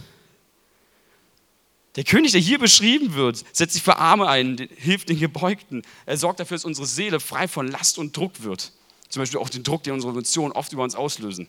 Der 1.95 2.03
König, 2.03 2.31
der 2.31 2.41
hier 2.41 2.59
beschrieben 2.59 3.13
wird, 3.13 3.43
setzt 3.51 3.73
sich 3.73 3.83
für 3.83 3.97
Arme 3.97 4.27
ein, 4.27 4.69
hilft 4.77 5.09
den 5.09 5.19
Gebeugten. 5.19 5.81
Er 6.05 6.17
sorgt 6.17 6.39
dafür, 6.39 6.55
dass 6.55 6.65
unsere 6.65 6.87
Seele 6.87 7.19
frei 7.19 7.47
von 7.47 7.67
Last 7.67 7.97
und 7.97 8.15
Druck 8.15 8.43
wird. 8.43 8.71
Zum 9.09 9.21
Beispiel 9.21 9.39
auch 9.39 9.49
den 9.49 9.63
Druck, 9.63 9.83
den 9.83 9.93
unsere 9.93 10.11
Emotionen 10.11 10.53
oft 10.53 10.71
über 10.71 10.83
uns 10.83 10.95
auslösen. 10.95 11.47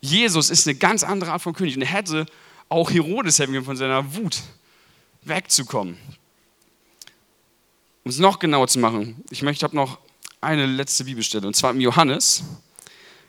Jesus 0.00 0.50
ist 0.50 0.66
eine 0.66 0.76
ganz 0.76 1.04
andere 1.04 1.32
Art 1.32 1.42
von 1.42 1.52
König 1.52 1.76
und 1.76 1.82
hätte 1.82 2.26
auch 2.68 2.90
Herodes 2.90 3.38
helfen 3.38 3.52
können, 3.52 3.64
von 3.64 3.76
seiner 3.76 4.14
Wut 4.14 4.38
wegzukommen. 5.22 5.96
Um 8.04 8.10
es 8.10 8.18
noch 8.18 8.38
genauer 8.38 8.66
zu 8.68 8.80
machen, 8.80 9.22
ich 9.30 9.42
möchte, 9.42 9.64
habe 9.64 9.76
noch 9.76 9.98
eine 10.40 10.66
letzte 10.66 11.04
Bibelstelle, 11.04 11.46
und 11.46 11.54
zwar 11.54 11.70
im 11.70 11.80
Johannes. 11.80 12.42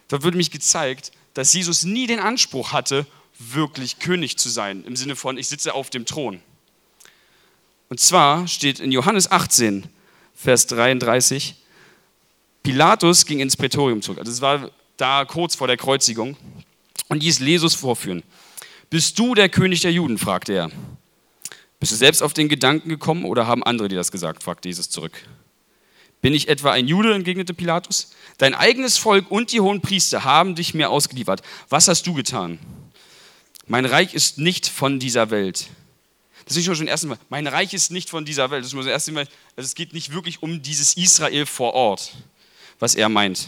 Da 0.07 0.23
wird 0.23 0.33
mich 0.35 0.49
gezeigt, 0.49 1.11
dass 1.35 1.53
Jesus 1.53 1.83
nie 1.83 2.07
den 2.07 2.19
Anspruch 2.19 2.71
hatte, 2.71 3.05
wirklich 3.37 3.99
König 3.99 4.37
zu 4.37 4.49
sein, 4.49 4.83
im 4.85 4.95
Sinne 4.95 5.15
von, 5.15 5.37
ich 5.37 5.47
sitze 5.47 5.73
auf 5.73 5.89
dem 5.89 6.05
Thron. 6.05 6.39
Und 7.89 7.99
zwar 7.99 8.47
steht 8.47 8.79
in 8.79 8.91
Johannes 8.91 9.31
18, 9.31 9.87
Vers 10.35 10.67
33, 10.67 11.55
Pilatus 12.63 13.25
ging 13.25 13.39
ins 13.39 13.57
Prätorium 13.57 14.01
zurück. 14.01 14.19
Also 14.19 14.31
es 14.31 14.41
war 14.41 14.71
da 14.97 15.25
kurz 15.25 15.55
vor 15.55 15.67
der 15.67 15.77
Kreuzigung 15.77 16.37
und 17.09 17.21
ließ 17.21 17.39
Jesus 17.39 17.75
vorführen. 17.75 18.23
Bist 18.89 19.19
du 19.19 19.35
der 19.35 19.49
König 19.49 19.81
der 19.81 19.91
Juden? 19.91 20.17
fragte 20.17 20.53
er. 20.53 20.71
Bist 21.79 21.91
du 21.91 21.95
selbst 21.97 22.23
auf 22.23 22.33
den 22.33 22.47
Gedanken 22.47 22.87
gekommen 22.87 23.25
oder 23.25 23.47
haben 23.47 23.63
andere 23.63 23.89
dir 23.89 23.97
das 23.97 24.11
gesagt? 24.11 24.43
fragte 24.43 24.69
Jesus 24.69 24.89
zurück. 24.89 25.11
Bin 26.21 26.33
ich 26.33 26.47
etwa 26.47 26.71
ein 26.71 26.87
Jude? 26.87 27.13
entgegnete 27.13 27.53
Pilatus. 27.53 28.13
Dein 28.37 28.55
eigenes 28.55 28.97
Volk 28.97 29.29
und 29.29 29.51
die 29.51 29.59
hohen 29.59 29.81
Priester 29.81 30.23
haben 30.23 30.55
dich 30.55 30.73
mir 30.73 30.89
ausgeliefert. 30.89 31.41
Was 31.67 31.89
hast 31.89 32.07
du 32.07 32.13
getan? 32.13 32.59
Mein 33.67 33.85
Reich 33.85 34.13
ist 34.13 34.37
nicht 34.37 34.67
von 34.67 34.99
dieser 34.99 35.29
Welt. 35.31 35.67
Das 36.45 36.57
ist 36.57 36.65
schon 36.65 36.73
das 36.73 36.81
erste 36.81 37.07
Mal. 37.07 37.17
Mein 37.29 37.47
Reich 37.47 37.73
ist 37.73 37.91
nicht 37.91 38.09
von 38.09 38.25
dieser 38.25 38.51
Welt. 38.51 38.63
Das 38.63 38.71
ist 38.71 38.77
das 38.77 38.85
erste 38.85 39.11
Mal. 39.11 39.27
Also 39.55 39.67
es 39.67 39.75
geht 39.75 39.93
nicht 39.93 40.13
wirklich 40.13 40.41
um 40.43 40.61
dieses 40.61 40.95
Israel 40.95 41.45
vor 41.45 41.73
Ort, 41.73 42.13
was 42.79 42.95
er 42.95 43.09
meint. 43.09 43.47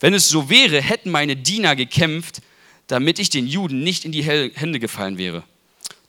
Wenn 0.00 0.14
es 0.14 0.28
so 0.28 0.50
wäre, 0.50 0.80
hätten 0.80 1.10
meine 1.10 1.36
Diener 1.36 1.76
gekämpft, 1.76 2.42
damit 2.86 3.18
ich 3.18 3.30
den 3.30 3.46
Juden 3.46 3.82
nicht 3.82 4.04
in 4.04 4.12
die 4.12 4.22
Hände 4.22 4.78
gefallen 4.78 5.18
wäre. 5.18 5.44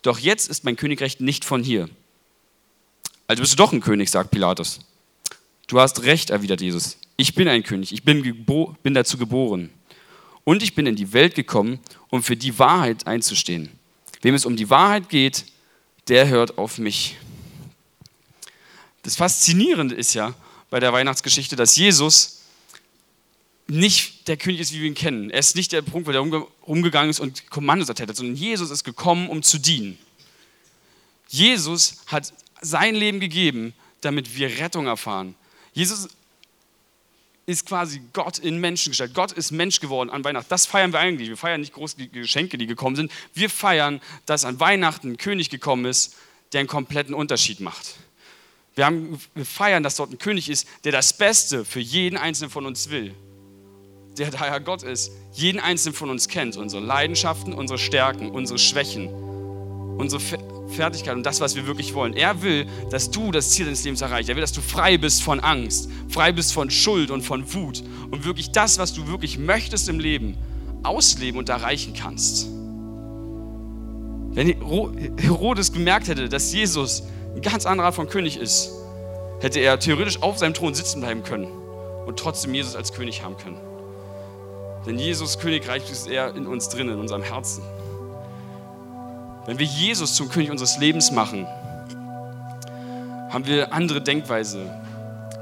Doch 0.02 0.20
jetzt 0.20 0.50
ist 0.50 0.64
mein 0.64 0.76
Königreich 0.76 1.20
nicht 1.20 1.46
von 1.46 1.64
hier. 1.64 1.90
Also 3.28 3.42
bist 3.42 3.54
du 3.54 3.58
doch 3.58 3.72
ein 3.72 3.82
König, 3.82 4.12
sagt 4.12 4.32
Pilatus. 4.32 4.80
Du 5.68 5.80
hast 5.80 6.04
recht, 6.04 6.30
erwidert 6.30 6.62
Jesus. 6.62 6.98
Ich 7.18 7.34
bin 7.34 7.48
ein 7.48 7.64
König, 7.64 7.92
ich 7.92 8.04
bin, 8.04 8.46
bin 8.84 8.94
dazu 8.94 9.18
geboren. 9.18 9.72
Und 10.44 10.62
ich 10.62 10.76
bin 10.76 10.86
in 10.86 10.96
die 10.96 11.12
Welt 11.14 11.34
gekommen, 11.34 11.80
um 12.10 12.22
für 12.22 12.36
die 12.36 12.60
Wahrheit 12.60 13.08
einzustehen. 13.08 13.72
Wem 14.22 14.36
es 14.36 14.46
um 14.46 14.56
die 14.56 14.70
Wahrheit 14.70 15.10
geht, 15.10 15.46
der 16.08 16.28
hört 16.28 16.58
auf 16.58 16.78
mich. 16.78 17.18
Das 19.02 19.16
Faszinierende 19.16 19.96
ist 19.96 20.14
ja 20.14 20.36
bei 20.70 20.80
der 20.80 20.94
Weihnachtsgeschichte, 20.94 21.56
dass 21.56 21.76
Jesus 21.76 22.42
nicht 23.68 24.28
der 24.28 24.38
König 24.38 24.60
ist, 24.60 24.74
wie 24.74 24.82
wir 24.82 24.88
ihn 24.88 24.96
kennen. 24.96 25.30
Er 25.30 25.40
ist 25.40 25.56
nicht 25.56 25.72
der 25.72 25.82
Punkt, 25.82 26.08
wo 26.08 26.12
er 26.12 26.20
rumgegangen 26.68 27.10
ist 27.10 27.20
und 27.20 27.50
Kommandos 27.50 27.90
erteilt 27.90 28.10
hat, 28.10 28.16
sondern 28.16 28.36
Jesus 28.36 28.70
ist 28.70 28.84
gekommen, 28.84 29.30
um 29.30 29.42
zu 29.42 29.58
dienen. 29.58 29.98
Jesus 31.28 31.98
hat 32.08 32.32
sein 32.62 32.96
Leben 32.96 33.20
gegeben, 33.20 33.74
damit 34.02 34.36
wir 34.36 34.60
Rettung 34.60 34.86
erfahren. 34.86 35.36
Jesus 35.74 36.08
ist 37.48 37.66
quasi 37.66 38.02
Gott 38.14 38.40
in 38.40 38.60
Menschengestalt. 38.60 39.14
Gott 39.14 39.32
ist 39.32 39.52
Mensch 39.52 39.80
geworden 39.80 40.10
an 40.10 40.24
Weihnachten. 40.24 40.48
Das 40.50 40.66
feiern 40.66 40.94
wir 40.94 41.00
eigentlich. 41.00 41.30
Wir 41.30 41.38
feiern 41.38 41.62
nicht 41.62 41.74
große 41.74 42.08
Geschenke, 42.08 42.58
die 42.58 42.66
gekommen 42.66 42.96
sind. 42.96 43.12
Wir 43.34 43.50
feiern, 43.50 44.02
dass 44.26 44.46
an 44.46 44.60
Weihnachten 44.60 45.12
ein 45.12 45.18
König 45.18 45.50
gekommen 45.50 45.86
ist, 45.86 46.16
der 46.54 46.62
einen 46.62 46.68
kompletten 46.70 47.14
Unterschied 47.14 47.60
macht. 47.60 47.96
Wir, 48.76 48.86
haben, 48.86 49.20
wir 49.34 49.46
feiern, 49.46 49.84
dass 49.84 49.96
dort 49.96 50.12
ein 50.12 50.18
König 50.18 50.50
ist, 50.50 50.68
der 50.84 50.92
das 50.92 51.14
Beste 51.14 51.66
für 51.66 51.80
jeden 51.80 52.18
Einzelnen 52.18 52.52
von 52.52 52.66
uns 52.66 52.90
will 52.90 53.16
der 54.18 54.32
daher 54.32 54.60
Gott 54.60 54.84
ist, 54.84 55.12
jeden 55.34 55.60
einzelnen 55.60 55.96
von 55.96 56.10
uns 56.10 56.28
kennt, 56.28 56.58
unsere 56.58 56.84
Leidenschaften, 56.84 57.54
unsere 57.54 57.78
Stärken, 57.78 58.32
unsere 58.32 58.60
Schwächen, 58.60 59.08
unsere 59.98 60.22
Fertigkeit 60.70 61.16
und 61.16 61.26
das, 61.26 61.42
was 61.42 61.56
wir 61.56 61.68
wirklich 61.68 61.94
wollen. 61.94 62.14
Er 62.14 62.42
will, 62.42 62.66
dass 62.90 63.12
du 63.12 63.32
das 63.32 63.52
Ziel 63.52 63.66
deines 63.66 63.84
Lebens 63.84 64.02
erreichst. 64.02 64.30
Er 64.30 64.36
will, 64.36 64.42
dass 64.42 64.52
du 64.52 64.62
frei 64.62 64.98
bist 64.98 65.24
von 65.24 65.40
Angst, 65.40 65.90
frei 66.10 66.32
bist 66.32 66.54
von 66.54 66.70
Schuld 66.70 67.12
und 67.12 67.22
von 67.22 67.54
Wut 67.54 67.84
und 68.12 68.26
wirklich 68.26 68.52
das, 68.52 68.78
was 68.78 68.94
du 68.94 69.08
wirklich 69.08 69.38
möchtest 69.38 69.90
im 69.90 70.00
Leben, 70.00 70.38
ausleben 70.84 71.40
und 71.40 71.50
erreichen 71.50 71.94
kannst. 71.94 72.48
Wenn 74.34 74.48
Herodes 75.18 75.72
gemerkt 75.72 76.10
hätte, 76.10 76.28
dass 76.28 76.52
Jesus 76.54 77.04
ein 77.36 77.42
ganz 77.42 77.66
anderer 77.66 77.88
Art 77.88 77.96
von 77.96 78.08
König 78.08 78.40
ist, 78.40 78.72
hätte 79.42 79.60
er 79.60 79.78
theoretisch 79.80 80.22
auf 80.22 80.38
seinem 80.38 80.54
Thron 80.54 80.74
sitzen 80.74 81.02
bleiben 81.02 81.24
können 81.24 81.48
und 82.06 82.18
trotzdem 82.18 82.54
Jesus 82.54 82.76
als 82.76 82.94
König 82.94 83.24
haben 83.24 83.38
können. 83.38 83.60
Denn 84.86 84.98
Jesus 84.98 85.40
Königreich 85.40 85.90
ist 85.92 86.08
er 86.08 86.36
in 86.36 86.48
uns 86.48 86.70
drin, 86.70 86.90
in 86.90 87.00
unserem 87.00 87.24
Herzen. 87.24 87.64
Wenn 89.46 89.60
wir 89.60 89.66
Jesus 89.66 90.16
zum 90.16 90.30
König 90.30 90.50
unseres 90.50 90.78
Lebens 90.78 91.12
machen, 91.12 91.46
haben 93.30 93.46
wir 93.46 93.74
andere 93.74 94.02
Denkweise, 94.02 94.70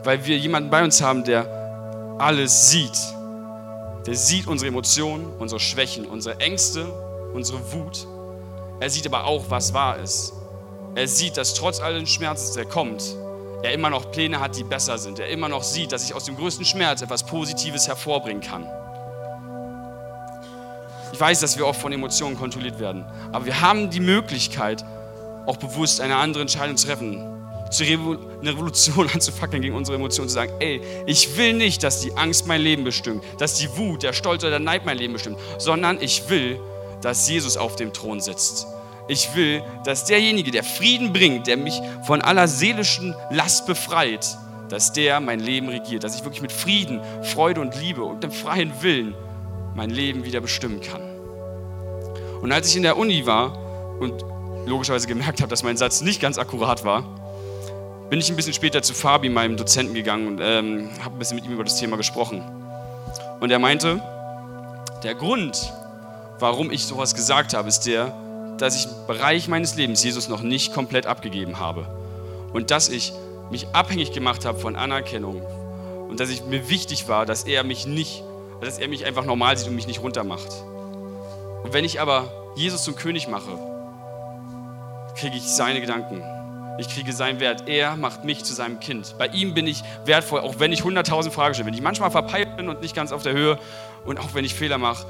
weil 0.04 0.26
wir 0.26 0.38
jemanden 0.38 0.70
bei 0.70 0.84
uns 0.84 1.02
haben, 1.02 1.24
der 1.24 2.16
alles 2.20 2.70
sieht. 2.70 2.98
Der 4.06 4.16
sieht 4.16 4.48
unsere 4.48 4.70
Emotionen, 4.70 5.26
unsere 5.40 5.60
Schwächen, 5.60 6.06
unsere 6.06 6.40
Ängste, 6.40 6.86
unsere 7.34 7.60
Wut. 7.72 8.08
Er 8.80 8.90
sieht 8.90 9.06
aber 9.06 9.26
auch, 9.26 9.46
was 9.50 9.74
wahr 9.74 9.98
ist. 10.00 10.34
Er 10.96 11.08
sieht, 11.08 11.38
dass 11.38 11.56
trotz 11.56 11.80
allen 11.80 12.06
Schmerzes, 12.06 12.52
der 12.52 12.66
kommt, 12.66 13.04
er 13.64 13.72
immer 13.72 13.90
noch 13.90 14.12
Pläne 14.12 14.40
hat, 14.40 14.58
die 14.58 14.64
besser 14.64 14.98
sind. 14.98 15.20
Er 15.20 15.30
immer 15.30 15.50
noch 15.50 15.64
sieht, 15.64 15.92
dass 15.92 16.04
ich 16.04 16.14
aus 16.14 16.26
dem 16.26 16.36
größten 16.36 16.66
Schmerz 16.66 17.02
etwas 17.02 17.24
Positives 17.24 17.88
hervorbringen 17.88 18.44
kann. 18.44 18.68
Ich 21.14 21.20
weiß, 21.20 21.40
dass 21.40 21.58
wir 21.58 21.66
oft 21.66 21.80
von 21.80 21.92
Emotionen 21.94 22.38
kontrolliert 22.38 22.80
werden. 22.80 23.06
Aber 23.32 23.46
wir 23.46 23.62
haben 23.62 23.90
die 23.90 24.02
Möglichkeit, 24.02 24.84
auch 25.46 25.58
bewusst 25.58 26.02
eine 26.02 26.18
andere 26.18 26.42
Entscheidung 26.42 26.78
zu 26.78 26.88
treffen. 26.88 27.18
Eine 27.80 28.52
Revolution 28.52 29.10
anzufackeln 29.14 29.62
gegen 29.62 29.76
unsere 29.76 29.98
Emotionen, 29.98 30.30
zu 30.30 30.36
sagen, 30.36 30.54
ey, 30.60 30.82
ich 31.08 31.38
will 31.38 31.54
nicht, 31.54 31.82
dass 31.84 32.02
die 32.02 32.14
Angst 32.16 32.46
mein 32.46 32.62
Leben 32.62 32.84
bestimmt, 32.84 33.24
dass 33.40 33.56
die 33.56 33.78
Wut, 33.78 34.04
der 34.04 34.14
Stolz 34.14 34.44
oder 34.44 34.52
der 34.52 34.60
Neid 34.60 34.86
mein 34.86 34.98
Leben 34.98 35.14
bestimmt, 35.14 35.40
sondern 35.58 36.00
ich 36.02 36.30
will, 36.30 36.60
dass 37.02 37.28
Jesus 37.28 37.58
auf 37.58 37.76
dem 37.76 37.94
Thron 37.94 38.22
sitzt. 38.22 38.68
Ich 39.08 39.36
will, 39.36 39.62
dass 39.84 40.06
derjenige, 40.06 40.52
der 40.52 40.64
Frieden 40.64 41.12
bringt, 41.12 41.48
der 41.48 41.58
mich 41.58 41.80
von 42.06 42.22
aller 42.22 42.48
seelischen 42.48 43.16
Last 43.30 43.66
befreit, 43.66 44.38
dass 44.70 44.94
der 44.94 45.20
mein 45.20 45.40
Leben 45.40 45.70
regiert, 45.70 46.04
dass 46.04 46.16
ich 46.16 46.24
wirklich 46.24 46.42
mit 46.42 46.52
Frieden, 46.52 47.02
Freude 47.22 47.62
und 47.62 47.80
Liebe 47.80 48.04
und 48.04 48.24
dem 48.24 48.32
freien 48.32 48.72
Willen 48.82 49.14
mein 49.76 49.90
Leben 49.90 50.24
wieder 50.24 50.40
bestimmen 50.40 50.80
kann. 50.82 51.02
Und 52.42 52.52
als 52.52 52.70
ich 52.70 52.78
in 52.78 52.84
der 52.84 52.98
Uni 52.98 53.26
war 53.26 53.58
und 54.00 54.24
logischerweise 54.66 55.08
gemerkt 55.08 55.42
habe, 55.42 55.50
dass 55.50 55.64
mein 55.64 55.78
Satz 55.78 56.02
nicht 56.02 56.22
ganz 56.22 56.38
akkurat 56.38 56.86
war, 56.86 57.04
bin 58.10 58.20
ich 58.20 58.30
ein 58.30 58.36
bisschen 58.36 58.54
später 58.54 58.82
zu 58.82 58.94
Fabi, 58.94 59.30
meinem 59.30 59.58
Dozenten, 59.58 59.94
gegangen 59.94 60.28
und 60.28 60.40
ähm, 60.42 60.90
habe 61.04 61.16
ein 61.16 61.20
bisschen 61.20 61.36
mit 61.36 61.46
ihm 61.46 61.54
über 61.54 61.64
das 61.64 61.78
Thema 61.78 61.98
gesprochen. 61.98 62.44
Und 63.40 63.52
er 63.52 63.60
meinte, 63.60 64.02
der 65.04 65.16
Grund, 65.16 65.74
warum 66.40 66.72
ich 66.72 66.86
sowas 66.86 67.16
gesagt 67.16 67.54
habe, 67.54 67.70
ist 67.70 67.82
der, 67.82 68.14
dass 68.58 68.76
ich 68.76 68.86
im 68.86 69.08
Bereich 69.08 69.48
meines 69.48 69.76
Lebens 69.76 70.04
Jesus 70.04 70.30
noch 70.30 70.42
nicht 70.42 70.74
komplett 70.74 71.06
abgegeben 71.06 71.60
habe. 71.60 71.88
Und 72.54 72.72
dass 72.72 72.90
ich 72.90 73.14
mich 73.52 73.68
abhängig 73.74 74.12
gemacht 74.12 74.46
habe 74.46 74.60
von 74.60 74.76
Anerkennung. 74.76 75.42
Und 76.10 76.20
dass 76.20 76.30
ich 76.30 76.44
mir 76.44 76.70
wichtig 76.70 77.08
war, 77.08 77.26
dass 77.26 77.44
er 77.44 77.64
mich 77.64 77.86
nicht, 77.88 78.24
dass 78.62 78.80
er 78.80 78.88
mich 78.88 79.06
einfach 79.06 79.26
normal 79.26 79.58
sieht 79.58 79.68
und 79.68 79.76
mich 79.76 79.88
nicht 79.88 80.02
runtermacht. 80.02 80.50
Und 81.64 81.74
wenn 81.74 81.86
ich 81.86 82.00
aber 82.00 82.32
Jesus 82.56 82.84
zum 82.84 82.96
König 82.96 83.28
mache, 83.28 83.58
kriege 85.16 85.36
ich 85.36 85.44
seine 85.44 85.82
Gedanken. 85.82 86.24
Ich 86.80 86.90
kriege 86.90 87.14
seinen 87.14 87.40
Wert. 87.40 87.68
Er 87.68 87.96
macht 87.96 88.24
mich 88.26 88.44
zu 88.44 88.54
seinem 88.54 88.80
Kind. 88.80 89.16
Bei 89.18 89.28
ihm 89.28 89.54
bin 89.54 89.68
ich 89.68 89.84
wertvoll, 90.06 90.42
auch 90.42 90.60
wenn 90.60 90.72
ich 90.72 90.82
100.000 90.82 91.30
Fragen 91.30 91.54
stelle. 91.54 91.68
Wenn 91.68 91.76
ich 91.76 91.82
manchmal 91.82 92.12
verpeilt 92.12 92.58
bin 92.58 92.68
und 92.70 92.82
nicht 92.82 92.96
ganz 92.96 93.12
auf 93.12 93.22
der 93.24 93.34
Höhe 93.34 93.60
und 94.06 94.20
auch 94.20 94.34
wenn 94.34 94.44
ich 94.44 94.56
Fehler 94.56 94.80
mache, 94.80 95.06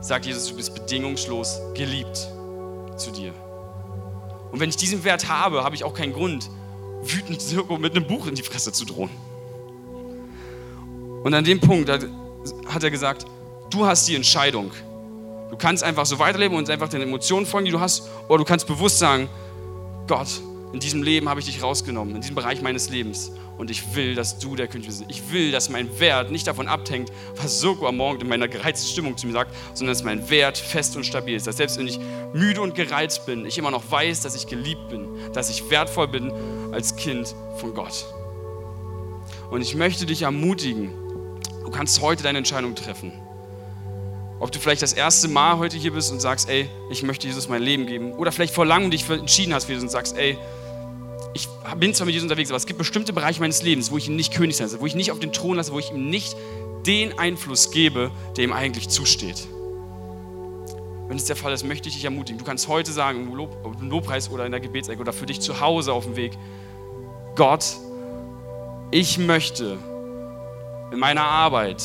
sagt 0.00 0.26
Jesus, 0.26 0.48
du 0.48 0.56
bist 0.56 0.74
bedingungslos 0.74 1.60
geliebt 1.74 2.28
zu 2.96 3.10
dir. 3.10 3.32
Und 4.52 4.60
wenn 4.60 4.68
ich 4.68 4.76
diesen 4.76 5.04
Wert 5.04 5.28
habe, 5.28 5.64
habe 5.64 5.74
ich 5.74 5.84
auch 5.84 5.94
keinen 5.94 6.12
Grund, 6.12 6.48
wütend 7.02 7.40
Sirko 7.40 7.76
mit 7.76 7.96
einem 7.96 8.06
Buch 8.06 8.26
in 8.26 8.34
die 8.34 8.42
Fresse 8.42 8.72
zu 8.72 8.84
drohen. 8.84 9.10
Und 11.22 11.34
an 11.34 11.44
dem 11.44 11.60
Punkt 11.60 11.90
hat 11.90 12.82
er 12.82 12.90
gesagt, 12.90 13.26
du 13.70 13.86
hast 13.86 14.06
die 14.06 14.14
Entscheidung. 14.14 14.70
Du 15.50 15.56
kannst 15.56 15.82
einfach 15.82 16.06
so 16.06 16.18
weiterleben 16.18 16.56
und 16.56 16.68
einfach 16.70 16.88
den 16.88 17.02
Emotionen 17.02 17.46
folgen, 17.46 17.66
die 17.66 17.72
du 17.72 17.80
hast, 17.80 18.08
oder 18.28 18.38
du 18.38 18.44
kannst 18.44 18.66
bewusst 18.66 18.98
sagen, 18.98 19.28
Gott, 20.06 20.28
in 20.74 20.80
diesem 20.80 21.04
Leben 21.04 21.28
habe 21.28 21.38
ich 21.38 21.46
dich 21.46 21.62
rausgenommen, 21.62 22.16
in 22.16 22.20
diesem 22.20 22.34
Bereich 22.34 22.60
meines 22.60 22.90
Lebens. 22.90 23.30
Und 23.56 23.70
ich 23.70 23.94
will, 23.94 24.16
dass 24.16 24.40
du 24.40 24.56
der 24.56 24.66
König 24.66 24.88
bist. 24.88 25.04
Ich 25.06 25.30
will, 25.30 25.52
dass 25.52 25.68
mein 25.68 26.00
Wert 26.00 26.32
nicht 26.32 26.48
davon 26.48 26.66
abhängt, 26.66 27.12
was 27.36 27.60
Soko 27.60 27.86
am 27.86 27.96
Morgen 27.96 28.22
in 28.22 28.28
meiner 28.28 28.48
gereizten 28.48 28.88
Stimmung 28.88 29.16
zu 29.16 29.28
mir 29.28 29.34
sagt, 29.34 29.54
sondern 29.72 29.94
dass 29.94 30.02
mein 30.02 30.28
Wert 30.30 30.58
fest 30.58 30.96
und 30.96 31.06
stabil 31.06 31.36
ist. 31.36 31.46
Dass 31.46 31.58
selbst 31.58 31.78
wenn 31.78 31.86
ich 31.86 32.00
müde 32.32 32.60
und 32.60 32.74
gereizt 32.74 33.24
bin, 33.24 33.46
ich 33.46 33.56
immer 33.56 33.70
noch 33.70 33.88
weiß, 33.88 34.22
dass 34.22 34.34
ich 34.34 34.48
geliebt 34.48 34.88
bin, 34.88 35.06
dass 35.32 35.48
ich 35.48 35.70
wertvoll 35.70 36.08
bin 36.08 36.32
als 36.72 36.96
Kind 36.96 37.36
von 37.58 37.72
Gott. 37.72 38.06
Und 39.52 39.62
ich 39.62 39.76
möchte 39.76 40.06
dich 40.06 40.22
ermutigen, 40.22 40.90
du 41.64 41.70
kannst 41.70 42.00
heute 42.00 42.24
deine 42.24 42.38
Entscheidung 42.38 42.74
treffen. 42.74 43.12
Ob 44.40 44.50
du 44.50 44.58
vielleicht 44.58 44.82
das 44.82 44.92
erste 44.92 45.28
Mal 45.28 45.58
heute 45.58 45.76
hier 45.76 45.92
bist 45.92 46.10
und 46.10 46.18
sagst, 46.18 46.48
ey, 46.48 46.68
ich 46.90 47.04
möchte 47.04 47.28
Jesus 47.28 47.48
mein 47.48 47.62
Leben 47.62 47.86
geben. 47.86 48.12
Oder 48.14 48.32
vielleicht 48.32 48.52
vor 48.52 48.66
langem 48.66 48.90
dich 48.90 49.08
entschieden 49.08 49.54
hast 49.54 49.66
für 49.66 49.72
Jesus 49.72 49.84
und 49.84 49.90
sagst, 49.90 50.16
ey, 50.16 50.36
ich 51.34 51.48
bin 51.78 51.92
zwar 51.92 52.06
mit 52.06 52.14
Jesus 52.14 52.24
unterwegs, 52.24 52.50
aber 52.50 52.56
es 52.56 52.66
gibt 52.66 52.78
bestimmte 52.78 53.12
Bereiche 53.12 53.40
meines 53.40 53.62
Lebens, 53.62 53.90
wo 53.90 53.98
ich 53.98 54.08
ihn 54.08 54.16
nicht 54.16 54.32
König 54.32 54.58
lasse, 54.60 54.80
wo 54.80 54.86
ich 54.86 54.94
nicht 54.94 55.10
auf 55.10 55.18
den 55.18 55.32
Thron 55.32 55.56
lasse, 55.56 55.72
wo 55.72 55.80
ich 55.80 55.90
ihm 55.90 56.08
nicht 56.08 56.36
den 56.86 57.18
Einfluss 57.18 57.72
gebe, 57.72 58.12
der 58.36 58.44
ihm 58.44 58.52
eigentlich 58.52 58.88
zusteht. 58.88 59.48
Wenn 61.08 61.16
es 61.16 61.24
der 61.24 61.36
Fall 61.36 61.52
ist, 61.52 61.64
möchte 61.64 61.88
ich 61.88 61.96
dich 61.96 62.04
ermutigen. 62.04 62.38
Du 62.38 62.44
kannst 62.44 62.68
heute 62.68 62.92
sagen, 62.92 63.22
im, 63.22 63.34
Lob, 63.34 63.56
im 63.80 63.90
Lobpreis 63.90 64.30
oder 64.30 64.46
in 64.46 64.52
der 64.52 64.60
Gebetsecke 64.60 65.00
oder 65.00 65.12
für 65.12 65.26
dich 65.26 65.40
zu 65.40 65.60
Hause 65.60 65.92
auf 65.92 66.04
dem 66.04 66.16
Weg, 66.16 66.32
Gott, 67.34 67.64
ich 68.92 69.18
möchte 69.18 69.76
in 70.92 70.98
meiner 70.98 71.24
Arbeit 71.24 71.82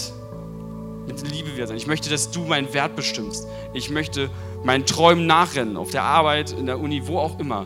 mit 1.08 1.28
Liebe 1.28 1.58
wert 1.58 1.70
sein. 1.70 1.78
Ich 1.78 1.88
möchte, 1.88 2.10
dass 2.10 2.30
du 2.30 2.44
meinen 2.44 2.72
Wert 2.74 2.96
bestimmst. 2.96 3.48
Ich 3.74 3.90
möchte 3.90 4.30
meinen 4.64 4.86
Träumen 4.86 5.26
nachrennen, 5.26 5.76
auf 5.76 5.90
der 5.90 6.04
Arbeit, 6.04 6.52
in 6.52 6.68
der 6.68 6.80
Uni, 6.80 7.08
wo 7.08 7.18
auch 7.18 7.40
immer 7.40 7.66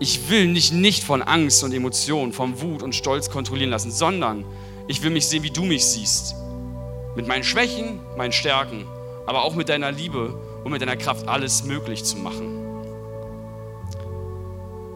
ich 0.00 0.30
will 0.30 0.48
mich 0.48 0.72
nicht 0.72 1.04
von 1.04 1.20
Angst 1.20 1.62
und 1.62 1.74
Emotionen, 1.74 2.32
von 2.32 2.60
Wut 2.62 2.82
und 2.82 2.94
Stolz 2.94 3.28
kontrollieren 3.28 3.68
lassen, 3.68 3.90
sondern 3.90 4.46
ich 4.88 5.02
will 5.02 5.10
mich 5.10 5.26
sehen, 5.26 5.42
wie 5.42 5.50
du 5.50 5.62
mich 5.62 5.84
siehst. 5.84 6.34
Mit 7.14 7.28
meinen 7.28 7.44
Schwächen, 7.44 8.00
meinen 8.16 8.32
Stärken, 8.32 8.86
aber 9.26 9.44
auch 9.44 9.54
mit 9.54 9.68
deiner 9.68 9.92
Liebe 9.92 10.34
und 10.64 10.72
mit 10.72 10.80
deiner 10.80 10.96
Kraft 10.96 11.28
alles 11.28 11.64
möglich 11.64 12.02
zu 12.02 12.16
machen. 12.16 12.56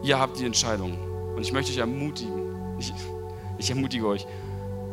Ihr 0.01 0.17
habt 0.17 0.39
die 0.39 0.45
Entscheidung 0.45 0.97
und 1.35 1.43
ich 1.43 1.53
möchte 1.53 1.71
euch 1.71 1.77
ermutigen, 1.77 2.55
ich, 2.79 2.91
ich 3.59 3.69
ermutige 3.69 4.07
euch, 4.07 4.25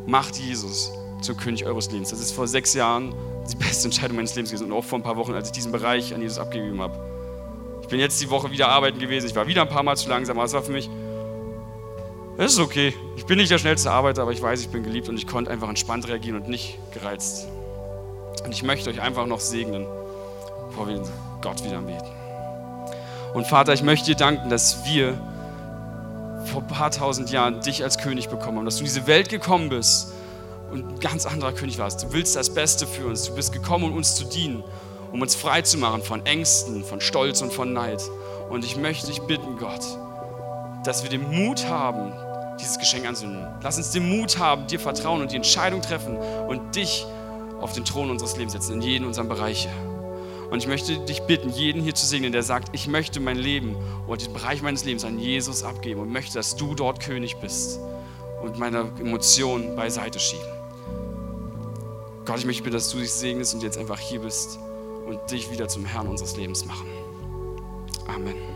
macht 0.07 0.37
Jesus 0.37 0.93
zum 1.23 1.39
König 1.39 1.65
eures 1.65 1.91
Lebens. 1.91 2.11
Das 2.11 2.21
ist 2.21 2.33
vor 2.33 2.47
sechs 2.47 2.75
Jahren 2.75 3.15
die 3.51 3.57
beste 3.57 3.87
Entscheidung 3.87 4.17
meines 4.17 4.35
Lebens 4.35 4.51
gewesen 4.51 4.71
und 4.71 4.77
auch 4.77 4.85
vor 4.85 4.99
ein 4.99 5.03
paar 5.03 5.17
Wochen, 5.17 5.33
als 5.33 5.49
ich 5.49 5.53
diesen 5.53 5.73
Bereich 5.73 6.15
an 6.15 6.21
Jesus 6.21 6.39
abgegeben 6.39 6.83
habe 6.83 7.12
bin 7.93 8.01
jetzt 8.01 8.21
die 8.23 8.31
Woche 8.31 8.51
wieder 8.51 8.71
arbeiten 8.71 8.99
gewesen. 8.99 9.27
Ich 9.27 9.37
war 9.37 9.47
wieder 9.47 9.63
ein 9.63 9.69
paar 9.69 9.83
Mal 9.83 9.97
zu 9.99 10.09
langsam, 10.09 10.39
aber 10.39 10.47
es 10.47 10.55
war 10.55 10.63
für 10.63 10.73
mich, 10.73 10.89
es 12.39 12.55
ist 12.55 12.59
okay. 12.59 12.95
Ich 13.17 13.27
bin 13.27 13.37
nicht 13.37 13.51
der 13.51 13.59
schnellste 13.59 13.91
Arbeiter, 13.91 14.23
aber 14.23 14.33
ich 14.33 14.41
weiß, 14.41 14.63
ich 14.63 14.71
bin 14.71 14.83
geliebt 14.83 15.11
und 15.11 15.19
ich 15.19 15.27
konnte 15.27 15.51
einfach 15.51 15.69
entspannt 15.69 16.09
reagieren 16.09 16.41
und 16.41 16.49
nicht 16.49 16.79
gereizt. 16.95 17.47
Und 18.45 18.51
ich 18.51 18.63
möchte 18.63 18.89
euch 18.89 19.03
einfach 19.03 19.27
noch 19.27 19.41
segnen, 19.41 19.87
bevor 20.71 20.89
wir 20.89 21.03
Gott 21.43 21.63
wieder 21.65 21.83
beten. 21.83 22.09
Und 23.35 23.47
Vater, 23.47 23.75
ich 23.75 23.83
möchte 23.83 24.07
dir 24.07 24.17
danken, 24.17 24.49
dass 24.49 24.87
wir 24.87 25.13
vor 26.47 26.63
ein 26.63 26.69
paar 26.69 26.91
tausend 26.91 27.31
Jahren 27.31 27.61
dich 27.61 27.85
als 27.85 27.99
König 27.99 28.31
bekommen 28.31 28.57
haben, 28.57 28.65
dass 28.65 28.77
du 28.77 28.81
in 28.81 28.87
diese 28.87 29.07
Welt 29.07 29.29
gekommen 29.29 29.69
bist 29.69 30.15
und 30.71 30.95
ein 30.95 30.99
ganz 30.99 31.27
anderer 31.27 31.53
König 31.53 31.79
warst. 31.79 32.03
Du 32.03 32.13
willst 32.15 32.37
das 32.37 32.55
Beste 32.55 32.87
für 32.87 33.07
uns. 33.07 33.25
Du 33.25 33.35
bist 33.35 33.53
gekommen, 33.53 33.85
um 33.85 33.97
uns 33.97 34.15
zu 34.15 34.25
dienen 34.25 34.65
um 35.13 35.21
uns 35.21 35.35
frei 35.35 35.63
zu 35.63 35.79
machen 35.79 36.03
von 36.03 36.25
Ängsten, 36.27 36.85
von 36.85 37.01
Stolz 37.01 37.43
und 37.43 37.53
von 37.53 37.73
Neid. 37.73 38.03
Und 38.49 38.65
ich 38.65 38.77
möchte 38.77 39.07
dich 39.07 39.21
bitten, 39.21 39.59
Gott, 39.59 39.85
dass 40.85 41.03
wir 41.03 41.11
den 41.11 41.31
Mut 41.31 41.69
haben, 41.69 42.13
dieses 42.59 42.79
Geschenk 42.79 43.07
anzunehmen. 43.07 43.47
Lass 43.63 43.77
uns 43.77 43.91
den 43.91 44.09
Mut 44.09 44.39
haben, 44.39 44.67
dir 44.67 44.81
vertrauen 44.81 45.21
und 45.21 45.33
die 45.33 45.37
Entscheidung 45.37 45.83
treffen 45.83 46.17
und 46.17 46.75
dich 46.75 47.07
auf 47.61 47.73
den 47.73 47.85
Thron 47.85 48.11
unseres 48.11 48.37
Lebens 48.37 48.55
setzen, 48.55 48.75
in 48.75 48.83
jeden 48.83 49.07
unserer 49.07 49.25
Bereiche. 49.25 49.69
Und 50.51 50.59
ich 50.59 50.67
möchte 50.67 50.99
dich 51.07 51.23
bitten, 51.23 51.49
jeden 51.51 51.83
hier 51.83 51.95
zu 51.95 52.05
segnen, 52.05 52.33
der 52.33 52.43
sagt, 52.43 52.69
ich 52.73 52.87
möchte 52.87 53.21
mein 53.21 53.39
Leben 53.39 53.77
oder 54.07 54.19
den 54.19 54.33
Bereich 54.33 54.61
meines 54.61 54.85
Lebens 54.85 55.05
an 55.05 55.19
Jesus 55.19 55.63
abgeben 55.63 56.01
und 56.01 56.13
möchte, 56.13 56.35
dass 56.35 56.57
du 56.57 56.75
dort 56.75 57.01
König 57.01 57.37
bist 57.37 57.79
und 58.43 58.59
meine 58.59 58.91
Emotionen 59.01 59.77
beiseite 59.77 60.19
schieben. 60.19 60.45
Gott, 62.27 62.39
ich 62.39 62.45
möchte 62.45 62.65
bitte, 62.65 62.77
dass 62.77 62.91
du 62.91 62.99
dich 62.99 63.11
segnest 63.11 63.55
und 63.55 63.63
jetzt 63.63 63.79
einfach 63.79 63.99
hier 63.99 64.21
bist 64.21 64.59
und 65.07 65.31
dich 65.31 65.51
wieder 65.51 65.69
zum 65.69 65.85
Herrn 65.85 66.09
unseres 66.09 66.37
Lebens 66.37 66.65
machen. 66.65 66.87
Amen. 68.07 68.52